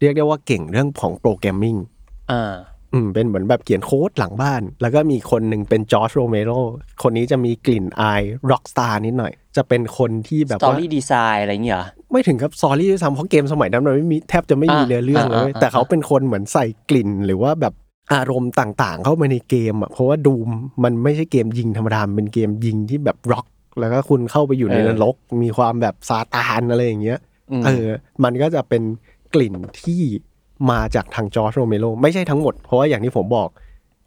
[0.00, 1.76] เรียกได้ว่าเก่งเรื่องของ programming
[2.32, 2.52] อ่า
[2.94, 6.50] อืมเป็นเหมือนแบบเขียนโค้ดหลังบ้าน แล้วก็มีคนหนึ่งเป็นจอร์จโรเมโร
[7.02, 17.74] คนนี้จะมีกลิ่นอายrockstar นิดหน่อย จะเป็นคนที่แบบ story design อะไรอย่างเงี้ยเหรอไม่ถึงกับ story ด้วยซ้ำเพราะเกมสมัยนั้นมันไม่มีแทบจะไม่มีอ่าเนื้อเรื่องเลยอ่าแต่เขาเป็นคนเหมือนใส่กลิ่นหรือว่าแบบ
[18.14, 20.48] อารมณ์ต่างๆ เข้ามาในเกมอะเพราะว่า Doom
[20.84, 23.46] มันไม่ใช่เกมยิงธรรมดามันเป็นเกมยิงที่แบบร็อก
[23.80, 27.18] แล้วก็คุณเข้าไปอยู่ในนรก มีความแบบซาตานอะไรอย่างเงี้ย
[27.60, 27.86] มเออ
[28.24, 28.82] มันก็จะเป็น
[29.34, 30.02] กลิ่นที่
[30.70, 33.48] มาจากทางจอร์จโรเมโรไม่ใช่ทั้งหมด เพราะว่าอย่างที่ผมบอก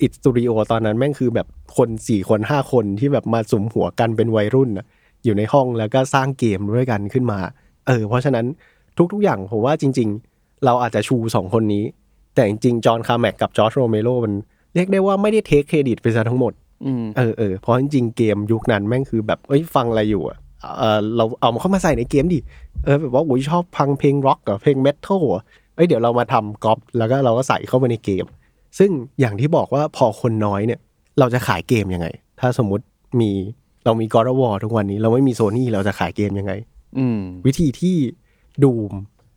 [0.01, 1.47] อิ t สตูดิโอตอนนั้นแม่งคือแบบ
[1.78, 4.86] คนสี่คนห้าคนที่แบบมาสุมหัวกันเป็นวัยรุ่นน่ะ
[5.23, 7.39] อยู่ในห้องแล้วก็สร้างเกมด้วยกันขึ้นมา
[7.88, 8.45] เออ เพราะฉะนั้น
[9.12, 11.84] ทุก ๆ อย่างผมว่าจริง ๆ เราอาจจะชูสองคนนี้
[12.36, 14.34] แต่จริงๆจอห์นคาร์แมกกับจอร์จโรเมโรมัน
[14.75, 16.64] เรียกได้ว่าไม่ได้ take credit ไปซะทั้งหมดอืม
[17.17, 20.38] เออเออเพราะจริงๆเกมยุคนั้นแม่งคือแบบเอ้ยฟังอะไรอยู่อะ
[20.78, 22.39] เออเราเอามาเข้ามาใส่ในเกมดิ
[22.84, 25.43] เออแบบว่าอุ้ยชอบฟังเพลงร็อกกับเพลงเมทัลอะ
[25.76, 28.26] เอ้ยเดี๋ยวเรามาทำก๊อปแล้วก็เราก็ใส่เข้าไปในเกม
[28.80, 30.80] ซึ่งอย่างที่บอกว่าพอคนน้อยเนี่ย
[31.19, 32.08] เราจะขายเกมยังไง
[32.39, 32.86] ถ้าสมมุติ
[33.19, 33.32] มี
[33.86, 36.54] เรามี God of War ทุกวันนี้ เราไม่มีโซนี่เราจะขายเกมยังไง
[36.98, 37.95] อืมวิธีที่
[38.63, 38.93] Doom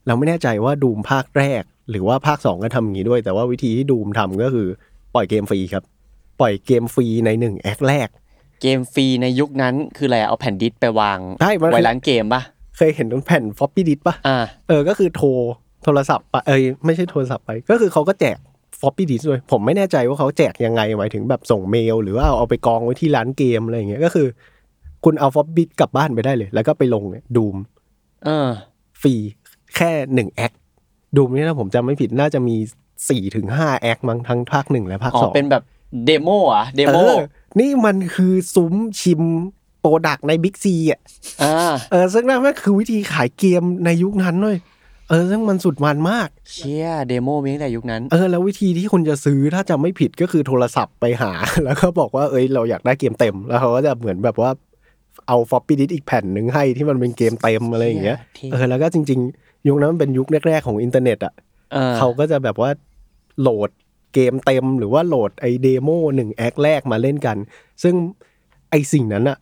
[0.07, 4.69] เราไม่แน่ใจว่า Doom ภาคแรก หรือว่าภาคสองก็ทำอย่างนี้ด้วย แต่ว่าวิธีที่ Doom ทำก็คือ
[5.15, 5.85] ปล่อยเกมฟรีครับ
[6.41, 8.09] ปล่อยเกมฟรีในหนึ่ง act แรก
[8.63, 12.43] เกมฟรีในยุคนั้นคืออะไรเอาแผ่นดิสไปวางใช่มันคือไว้ร้านเกมป่ะ
[12.77, 15.29] เคยเห็นแผ่น floppy disk ปะอ่าเออก็คือโทร
[15.85, 18.39] โทรศัพท์ไปเอ้ยไม่ใช่โทรศัพท์ไป ก็คือเขาก็แจก
[18.81, 24.27] floppy disk ด้วยผมไม่แน่ใจว่าเขาแจกยังไงหมายถึงแบบส่งเมล หรือว่าเอาเอาไปกองไว้ที่ร้านเกมอะไรอย่างเงี้ยก็คือ
[25.05, 27.57] คุณเอาฟอปปี้กลับบ้านไปได้เลย แล้วก็ไปลงเนี่ย Doom
[28.25, 28.49] เออ
[29.03, 29.15] ฟรี
[29.77, 30.53] แค่หนึ่ง act
[31.17, 32.57] Doom นี่ถ้าผมจำไม่ผิดน่าจะมี
[33.09, 35.63] สี่ถึงห้า act มั้งทั้งภาคหนึ่งและภาคอ๋อสองเป็นแบบ
[36.05, 37.13] demo อะ demo อ
[37.61, 39.23] นี่มันคือซุ้มชิม
[39.81, 41.01] product ในบิ๊กซีอะ
[41.43, 44.57] อ่าเออซึ่งนั่นก็คือวิธีขายเกมในยุคนั้นเลย
[45.09, 51.31] เออซึ่งมันสุดมันมาก เชี่ย demo มีตั้งแต่ยุคนั้น เออ แล้ววิธีที่คุณจะซื้อถ้าจำไม่ผิดก็คือโทรศัพท์ไปหา
[51.65, 54.51] แล้วก็บอกว่าเอ้ยเราอยากได้เกมเต็ม แล้วเขาก็จะเหมือนแบบว่า
[55.29, 61.33] เอา floppy disk อีกแผ่นหนึ่งให้ที่มันเป็นเกมเต็มอะไรอย่างเงี้ยเท่เออ แล้วก็จริง ๆ ยุคนั้นมันเป็นยุคแรกๆของอินเทอร์เน็ตอะ
[61.73, 62.71] เออเขาก็จะแบบว่า
[63.41, 63.71] โหลด
[64.15, 67.37] เกมเต็มหรือว่าโหลดไอ demo หนึ่ง act แรกมาเล่นกัน
[67.83, 67.95] ซึ่ง
[68.71, 69.39] ไอสิ่งนั้นอะ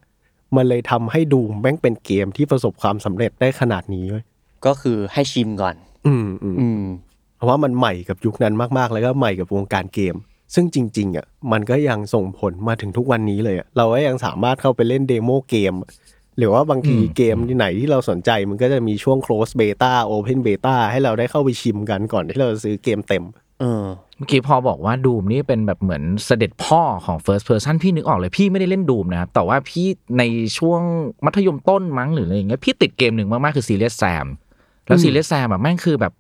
[0.57, 4.25] มันเลยทำให้ Doom แม่งเป็นเกมที่ประสบความสำเร็จได้ขนาดนี้เว้ย
[4.67, 5.75] ก็คือให้ชิมก่อน
[6.07, 6.83] อืมอืมอืม
[7.37, 10.15] เพราะว่ามันใหม่กับยุคนั้นมากๆ แล้วก็ใหม่กับวงการเกม
[10.55, 15.75] ซึ่งจริง ๆอะมันก็ยังส่งผลมาถึงทุกวันนี้เลยอะเราก็ยังสามารถเข้าไปเล่น demo เกม
[16.39, 23.25] หรือว่าบางทีอืมเกมที่ไหนที่เราสนใจมันก็จะมีช่วง close beta open beta ให้เราได้เข้าไปชิมกันก่อนที่เราจะซื้อเกมเต็ม
[23.61, 23.85] เออ
[24.17, 29.87] เมื่อกี้พอบอกว่า Doom นี่เป็นแบบเหมือนเสด็จพ่อของ first person พี่นึกออกเลยพี่ไม่ได้เล่น Doom นะครับ แต่ว่าพี่
[30.19, 30.23] ใน
[30.59, 30.81] ช่วง
[31.25, 34.27] มัธยมต้นมั้งหรืออะไรอย่างเงี้ยพี่ติดเกมหนึ่งมากๆคือ Serious Sam
[34.87, 36.13] แล้วอืม Serious Sam แบบแม่งคือแบบ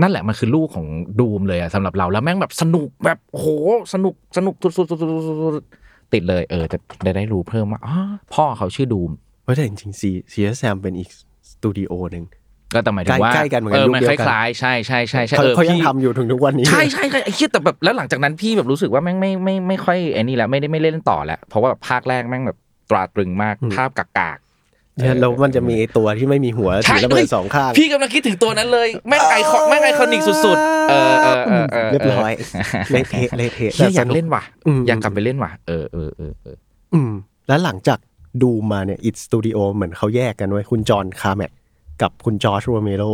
[0.00, 0.86] นั่นแหละมันคือลูกของ
[1.20, 3.46] Doom เลยอะสำหรับเราแล้วแม่งแบบสนุกแบบโห
[3.94, 7.96] สนุกสนุกสุดๆๆๆๆติดเลยเออแต่ได้ได้รู้เพิ่มว่าอ๋อ
[8.34, 9.10] พ่อเขาชื่อ Doom
[9.42, 11.10] เพราะแต่จริงๆ Serious Sam เป็นอีก
[11.50, 12.24] สตูดิโอหนึ่ง
[12.74, 22.58] ก็แต่หมายถึงว่าใกล้ๆกันเหมือนกันเออยุคมันเดีคยวกันล้ายๆใช่ใช่ใช่ใช่เขาเออเขายังพี่ทำอยู่ถึงทุกวันนี้ใช่ใช่ใช่ไอ้เหี้ยแต่แบบแล้วหลังจากนั้นพี่แบบรู้สึกว่าแม่งไม่ไม่ไม่ค่อยไอ้นี่แล้วไม่ได้ไม่เล่นต่อแล้วเพราะว่าภาคแรกแม่งแบบ
[22.90, 24.38] ตราตรึงมากอืมภาพกาก
[24.98, 32.32] เนี่ยแล้วมันจะมีไอ้ตัวที่ไม่มีหัวใช่ถือระเบิดสองข้างๆพี่กำลังคิดถึงตัวนั้นเลย แม่งไอคอนแม่งไอคอนิกสุดๆ เออเออเออเออเรียบร้อย
[32.90, 36.56] เละเทะเละเทะเฮียอยากแต่สนุเล่นว่ะอืมอยากกลับไปเล่นว่ะเออเออเออเออ
[36.94, 37.12] อืม
[37.48, 37.98] แล้วหลังจาก
[38.42, 41.52] ดูมาเนี่ยอิ s สตูดิโอเหมือนเขาแยกกันไว้ยคุณจอห์นคาร์แมก
[42.02, 43.04] กับคุณจอร์จโรเมโร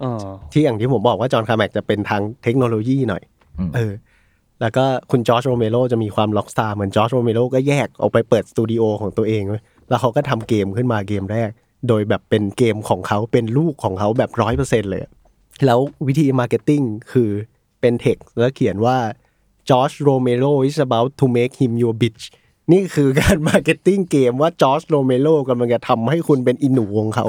[0.00, 3.22] เออที่อย่างที่ผมบอกว่าจอห์นคาร์แมกจะเป็นทางเทคโนโลยีหน่อย
[3.58, 3.92] อืมเออ
[4.60, 11.50] แล้วก็คุณจอร์จโรเมโรจะมีความ rockstar เหมือนจอร์จโรเมโรก็แยกออกไปเปิดสตูดิโอของตัวเองเว้ยแล้วเขาก็ทำเกมขึ้นมาเกมแรก
[11.88, 15.12] โดยแบบเป็นเกมของเขาเป็นลูกของเขาแบบร้อยเปอร์เซ็นเลยอะ
[15.66, 17.30] แล้ววิธี marketing คือ
[17.80, 18.96] เป็นเท็กซ์แล้วเขียนว่า
[19.68, 22.24] George Romero is about to make him your bitch
[22.72, 27.26] นี่คือการ marketing เกมว่าจอร์จโรเมโรกำลังจะทำให้คุณเป็นอีหนูของเขา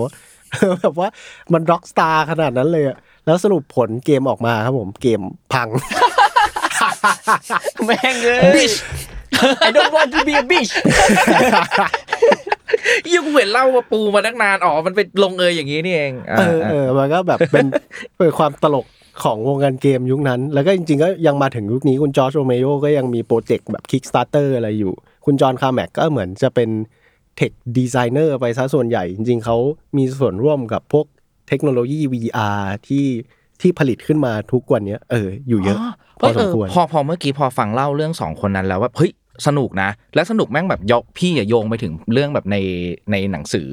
[0.82, 1.08] แบบว่า
[1.54, 5.20] มัน rock star ขนาดนั้นเลยอะแล้วสรุปผลเกมออกมาครับผมเกม
[5.54, 5.68] พัง
[7.86, 8.78] แม่งเลย bitch
[9.68, 10.72] I don't want to be a bitch
[13.14, 17.66] ยังเห็นเล่าว่าปูมาตั้งนานอ๋อมันเป็นลงเอยอย่างนี้นี่เองอ่าเออเออมันก็แบบเป็น
[18.18, 18.86] เป็นความตลก
[19.24, 24.94] ของวงการเกมยุคนั้น แล้วก็จริง ๆ ก็ยังมาถึงยุคนี้คุณจอร์จโรเมโรก็ยังมีโปรเจกต์แบบ Kickstarter อะไรอยู่
[25.26, 26.70] คุณจอห์นคาร์แมกก็เหมือนจะเป็น
[27.40, 29.58] เทคดีไซเนอร์ไปซะส่วนใหญ่ จริงๆเขา
[29.98, 31.06] มีส่วนร่วมกับพวก
[31.48, 33.06] เทคโนโลยี VR ที่
[33.62, 35.80] ที่ผลิตขึ้นมาทุกวันเนี้ยเอออยู่เยอะ
[36.20, 39.12] พอสมควรพอพอเมื่อกี้พอฟังเล่าเรื่องสองคนนั้นแล้วว่าเฮ้ย
[39.48, 42.58] สนุกนะ และสนุกแม่งแบบยกพี่อะโยงไปถึงเรื่องแบบใน
[43.12, 43.68] ในหนังสือ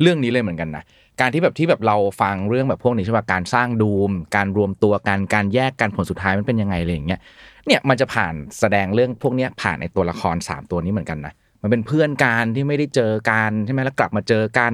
[0.00, 0.84] เรื่องนี้เลยเหมือนกันนะ
[1.20, 7.20] การที่แบบที่แบบเราฟังเรื่องแบบพวกนี้ใช่ป่ะการสร้างดูม การรวมตัวกันการแยกกันผลสุดท้ายมันเป็นยังไงอะไรอย่างเงี้ย
[7.66, 14.72] เนี่ยมันจะผ่านแสดงเรื่องพวกเนี้ยผ่านในตัวละครสามตัวนี้เหมือนกันนะ มันเป็นเพื่อนกันที่ไม่ได้เจอกันใช่ไหมแล้วกลับมาเจอกัน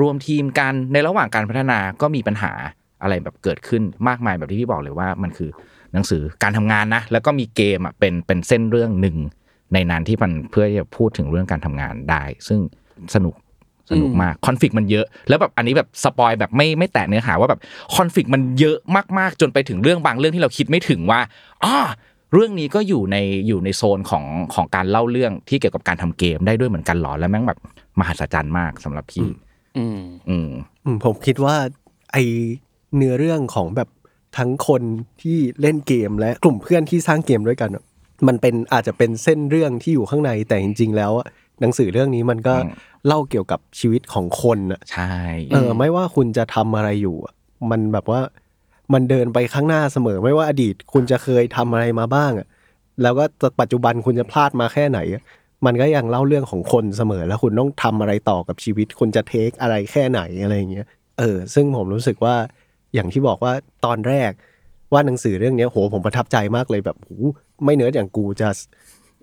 [0.00, 2.52] รวมทีมกันในระหว่างการพัฒนาก็มีปัญหา
[3.02, 5.50] อะไรแบบเกิดขึ้นมากมายแบบที่พี่บอกเลยว่ามันคือ
[5.92, 9.16] หนังสือการทำงานนะ แล้วก็มีเกมอะเป็นเป็นเส้นเรื่องหนึ่ง
[9.74, 12.60] ในนั้นที่มันเพื่อจะพูดถึงเรื่องการทำงานได้ ซึ่ง
[13.14, 13.34] สนุก
[13.90, 17.60] สนุกมากคอนฟ lict มันเยอะ แล้วแบบอันนี้แบบสปอยแบบไม่ไม่แตะเนื้อหาว่าแบบ
[17.96, 18.78] คอนฟ lict มันเยอะ
[19.18, 21.20] มากๆ จนไปถึงเรื่องบางเรื่องที่เราคิดไม่ถึงว่า
[21.64, 21.74] อ๋อ
[22.34, 23.16] เรื่องนี้ก็อยู่ใน
[23.48, 24.24] อยู่ในโซนของ
[24.54, 27.58] ของการเล่าเรื่องที่เกี่ยวกับการทำเกมได้ด้วยเหมือนกันหรอแล้วแม่งแบบ
[27.98, 29.26] มหัศจรรย์มากสำหรับพี่
[29.78, 30.50] อืมอืม
[30.84, 31.56] อืมผมคิดว่า
[32.12, 32.16] ไอ
[32.96, 33.88] เนื้อเรื่องของแบบ
[34.38, 34.82] ทั้งคน
[35.22, 37.84] ที่เล่นเกมและกลุ่มเพื่อนที่สร้างเกมด้วยกันอะ
[38.26, 41.26] มันเป็นอาจจะเป็นเส้นเรื่องที่อยู่ข้างในแต่จริง ๆ แล้วอะ
[41.60, 42.72] หนังสือเรื่องนี้มันก็อืม
[43.06, 45.14] เล่าเกี่ยวกับชีวิตของคนอะใช่
[45.52, 47.34] เออไม่ว่าคุณจะทำอะไรอยู่อะ
[47.70, 48.20] มันแบบว่า
[48.92, 52.46] มันเดินไปข้างหน้าเสมอ ไม่ว่าอดีตคุณจะเคยทำอะไรมาบ้างอะ
[53.02, 53.24] แล้วก็
[53.60, 54.98] ปัจจุบันคุณจะพลาดมาแค่ไหน
[55.66, 60.86] มันก็ยังเล่าเรื่องของคนเสมอ แล้วคุณต้องทำอะไรต่อกับชีวิต คุณจะเทคอะไรแค่ไหนอะไรอย่างเงี้ย
[61.18, 62.34] เออ ซึ่งผมรู้สึกว่า
[62.94, 63.52] อย่างที่บอกว่า
[63.84, 64.30] ตอนแรก
[64.92, 67.10] ว่าหนังสือเรื่องนี้โหผมประทับใจมากเลยแบบโห
[67.64, 68.48] ไม่เนื้ออย่างกูจะ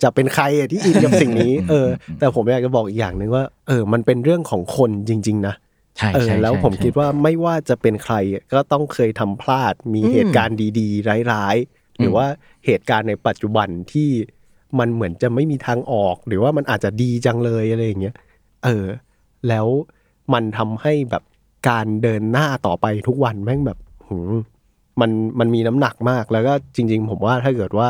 [0.02, 1.88] จะเป็นใครที่อินกับสิ่งนี้ เออ
[2.18, 5.54] แต่ผมอยากจะบอกอีกอย่างหนึ่งว่า เออ มันเป็นเรื่องของคนจริง ๆ นะ
[5.98, 12.26] ใช่เออใช่แล้วใช่ผมใช่คิดว่าไม่ว่าจะเป็นใครอะก็ต้องเคยทำพลาดมีเหตุการณ์ดีๆ ร้ายๆ หรือว่า
[12.66, 14.10] เหตุการณ์ในปัจจุบันที่
[14.78, 18.14] มันเหมือนจะไม่มีทางออก หรือว่ามันอาจจะดีจังเลยอะไรอย่างเงี้ย
[18.64, 18.86] เออ
[19.48, 19.66] แล้ว
[20.32, 21.22] มันทำให้แบบ
[21.68, 23.78] การเดินหน้าต่อไปทุกวันแม่งแบบ
[24.08, 24.32] หืม
[25.00, 27.88] มันมันมีน้ำหนักมากแล้วก็จริง ๆ ผมว่าถ้าเกิดว่า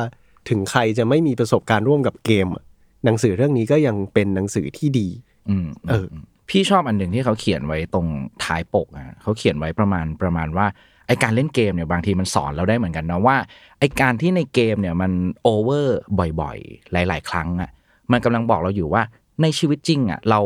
[0.48, 2.64] ถึงใครจะไม่มีประสบการณ์ร่วมกับเกมอะ
[3.05, 5.09] หนังสือเรื่องนี้ก็ยังเป็นหนังสือที่ดี
[5.50, 6.07] อืมเออ
[6.49, 8.07] พี่ชอบอันหนึ่งที่เขาเขียนไว้ตรง
[8.45, 10.66] ท้ายปกอะเขาเขียนไว้ประมาณประมาณว่า
[11.09, 13.36] ไอการเล่นเกมเนี่ยบางทีมันสอนเราได้เหมือนกันนะว่า
[13.78, 15.12] ไอการที่ในเกมเนี่ยมัน
[15.43, 15.99] over
[16.40, 17.70] บ่อยๆ หลาย ๆ ครั้งอะ
[18.12, 19.03] มันกำลังบอกเราอยู่ว่า
[19.43, 20.40] ในชีวิตจริงอะเรา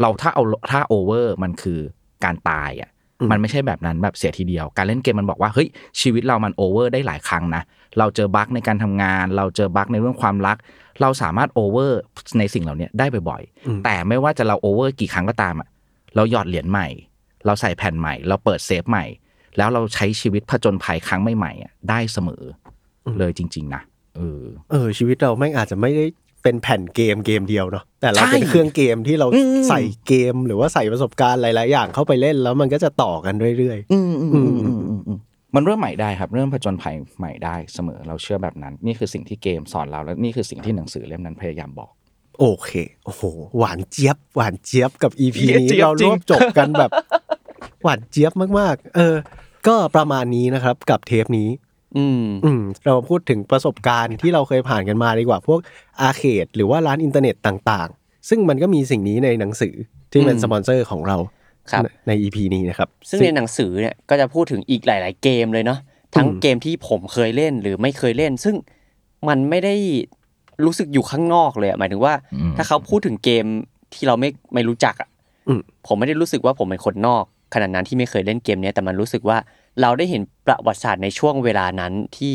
[0.00, 1.78] เราถ้าเอาถ้า over มันคือ
[2.24, 2.90] การตายอะ
[3.20, 5.68] อืมมันไม่ใช่แบบนั้นแบบเสียทีเดียว การเล่นเกมมันบอกว่าเฮ้ย
[6.00, 7.62] ชีวิตเรามัน over ได้หลายครั้งนะ
[7.98, 10.56] เราเจอ bug ในการทำงาน เราเจอ bug ในเรื่องความรัก
[11.00, 12.00] เราสามารถ over
[12.38, 15.68] ในสิ่งเหล่านี้ได้บ่อยอืมๆแต่ไม่ว่าจะเรา over กี่ครั้งก็ตามอะ
[16.16, 16.88] เราหยอดเหรียญใหม่
[17.46, 19.04] เราใส่แผ่นใหม่ เราเปิด save ใหม่
[19.56, 22.42] แล้วเราใช้ชีวิตผจญภัยครั้งใหม่ๆอะได้เสมอ
[23.06, 23.82] อเลยจริง ๆ นะ
[24.16, 26.04] เออเออ ชีวิตเราแม่งอาจจะไม่ได้
[26.42, 34.00] เป็นแผ่นเกมเกมเดียวเนาะแต่เราใช่เป็นเครื่องเกมที่เราอืมใส่เกมหรือว่าใส่ประสบการณ์หลาย ๆ อย่างเข้าไปเล่นแล้วมันก็จะต่อกันเรื่อยอื
[35.56, 42.70] มอืมอืมอืมอืมอืมมันเริ่มใหม่ได้ครับ เริ่มผจญภัยใหม่ได้เสมอเราเชื่อแบบนั้น นี่คือสิ่งที่เกมสอนเราและนี่คือสิ่งที่หนังสือเล่มนั้นพยายามบอกๆโอเค
[43.04, 43.22] โอ้โห
[43.58, 46.90] หวานเจี๊ยบ หวานเจี๊ยบกับ EP นี้เจี๊ยบเราจริรงวบจบกันแบบ
[47.82, 49.16] หวานเจี๊ยบมากๆ เออ
[49.66, 51.48] ก็ประมาณนี้นะครับกับเทปนี้
[51.96, 55.60] อืมอืมเรามาพูดถึงประสบการณ์ที่เราเคยผ่านกันมาดีกว่า พวก
[56.00, 59.74] arcade หรือว่าร้านอินเทอร์เน็ตต่าง ๆ ซึ่งมันก็มีสิ่งนี้ในหนังสือ
[60.10, 61.43] ที่เป็นอืมสปอนเซอร์ของเราครับ
[62.06, 65.78] ใน EP นี้นะครับ ซึ่งในหนังสือเนี่ยก็จะพูดถึงอีกหลาย ๆ เกมเลยเนาะ
[66.16, 68.54] ทั้งเกมที่ผมเคยเล่นหรือไม่เคยเล่น ซึ่ง
[69.28, 69.74] มันไม่ได้
[70.64, 73.44] รู้สึกอยู่ข้างนอกเลยอะหมายถึงว่าอืมถ้าเขาพูดถึงเกม
[73.94, 75.08] ที่เราไม่ไม่รู้จักอะ
[75.48, 79.38] อืมผมไม่ได้รู้สึกว่าผมเป็นคนนอกขนาดนั้นที่ไม่เคยเล่นเกมเนี้ยแต่มันรู้สึกว่า
[79.80, 82.34] เราได้เห็นประวัติศาสตร์ในช่วงเวลานั้นที่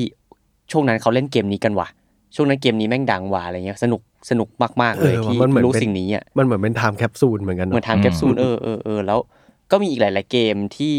[0.72, 1.88] ช่วงนั้นเขาเล่นเกมนี้กันว่ะ
[2.36, 4.50] ช่วงนั้นเกมนี้แม่งดังว่ะอะไรเงี้ยสนุกสนุก
[4.82, 9.20] มากๆเลยเออที่มันเหมือนรู้เป็นสิ่งนี้อะมันเหมือนเป็น time capsule เหมือนกันเหมือนเนาะ time capsule อืเอมอเออเออแล้ว
[9.72, 10.96] ก็มีอีกหลาย ๆ เกมที่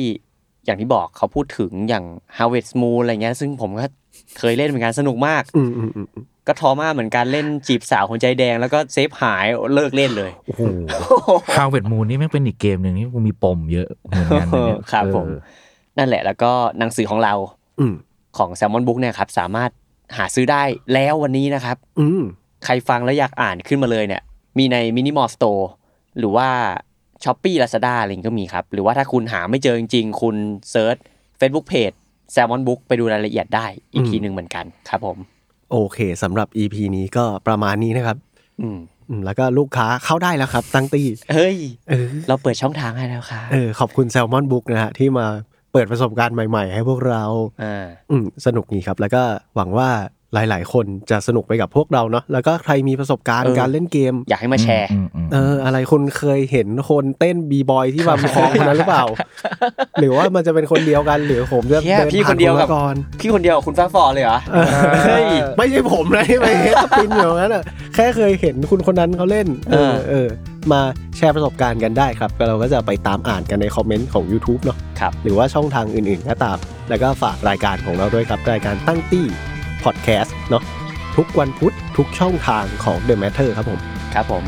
[0.64, 2.04] อย่างที่บอกเขาพูดถึงอย่าง
[2.36, 3.86] Harvest Moon อะไรเงี้ย ซึ่งผมก็
[4.38, 10.62] เคยเล่นเหมือนกันสนุกมากอืมอืมอืมอืมก็ทอมาเหมือนการเล่นจีบสาวคนใจแดงแล้วก็ save หายเลิกเล่นเลยโอ้โห
[11.56, 15.40] ฮา Harvest Moon นี่แม่งเป็นอีกเกมหนึ่งที่กูมีปมเยอะเหมือนกันนะเนี่ยครับผมเออ
[15.98, 17.34] นั่นแหละแล้วก็หนังสือของเรา
[17.80, 17.94] อืม
[18.38, 19.70] ของ Salmon Book เนี่ยครับ สามารถ
[20.16, 22.22] หาซื้อได้แล้ววันนี้นะครับ อืม
[22.64, 24.22] ใครฟังแล้วอยากอ่านขึ้นมาเลยเนี่ย
[24.58, 25.64] มีใน Minimal Store
[26.18, 26.48] หรือว่า
[27.24, 30.36] s h o p e e Lazada อะไรอย่างงี้ก็มีครับ หรือว่าถ้าคุณหาไม่เจอจริงๆ คุณ
[30.70, 30.96] เซิร์ช
[31.40, 31.96] Facebook Page
[32.34, 35.16] Salmon Book ไปดูรายละเอียดได้อีกทีหนึ่งเหมือนกันครับผม
[35.70, 38.16] โอเคสำหรับ EP นี้ก็ประมาณนี้นะครับ
[38.62, 41.56] อืมอืมแล้วก็ลูกค้าเข้าได้แล้วครับ ตั้งตี้เฮ้ย
[41.88, 45.26] เออเราเปิดช่องทางให้แล้วค่ะเออขอบคุณแซลมอนบุ๊กนะฮะที่มา
[45.72, 47.22] เปิดประสบการณ์ใหม่ ๆ ให้พวกเรา
[47.62, 49.22] อ่าอืมสนุกนี้ครับ แล้วก็
[49.56, 49.90] หวังว่า
[50.34, 59.04] หลาย ๆ คนจะสนุกไปกับพวกเราเนาะแล้วก็ใครมีประสบการณ์เออการเล่นเกม อยากให้มาแชร์อืมอืมเอออะไรคุณเคยเห็นคนเต้นบีบอยที่บางคลองคนนั้นหรือเปล่า
[60.00, 64.38] หรือว่ามันจะเป็นคนเดียวกันหรือผมจะเหี้ยเดินพี่ผ่าคนนเดียวกับณมาก่อนพี่คนเดียวกับคุณฟ้าฟอเลยเหรอ
[65.06, 65.26] เฮ้ย
[65.56, 67.62] ไม่ใช่ผมนะที่ไปเฮดสปินอยู่นั้นอะ
[67.94, 70.28] แค่เคยเห็นคุณคนนั้นเขาเล่น เออเออเออ
[70.72, 70.80] มา
[71.16, 76.56] แชร์ประสบการณ์กันได้ครับแล้วเราก็จะไปตามอ่านกันในคอมเมนต์ของ YouTube เนาะครับหรือว่าช่องทางอื่นๆก็ตาม
[76.88, 79.26] แล้วก็ฝากรายการของเราด้วยครับรายการตั้งตี้
[79.84, 80.62] พอดแคสต์เนาะ
[81.16, 83.80] ทุกวันพุธทุกช่องทางของ The Matter ครับผม
[84.14, 84.42] ครับผม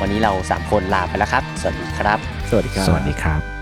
[0.00, 2.18] วันนี้เราสามคนลาไปแล้วครับ สวัสดีครับ
[2.50, 3.53] สวัสดีครับ สวัสดีครับ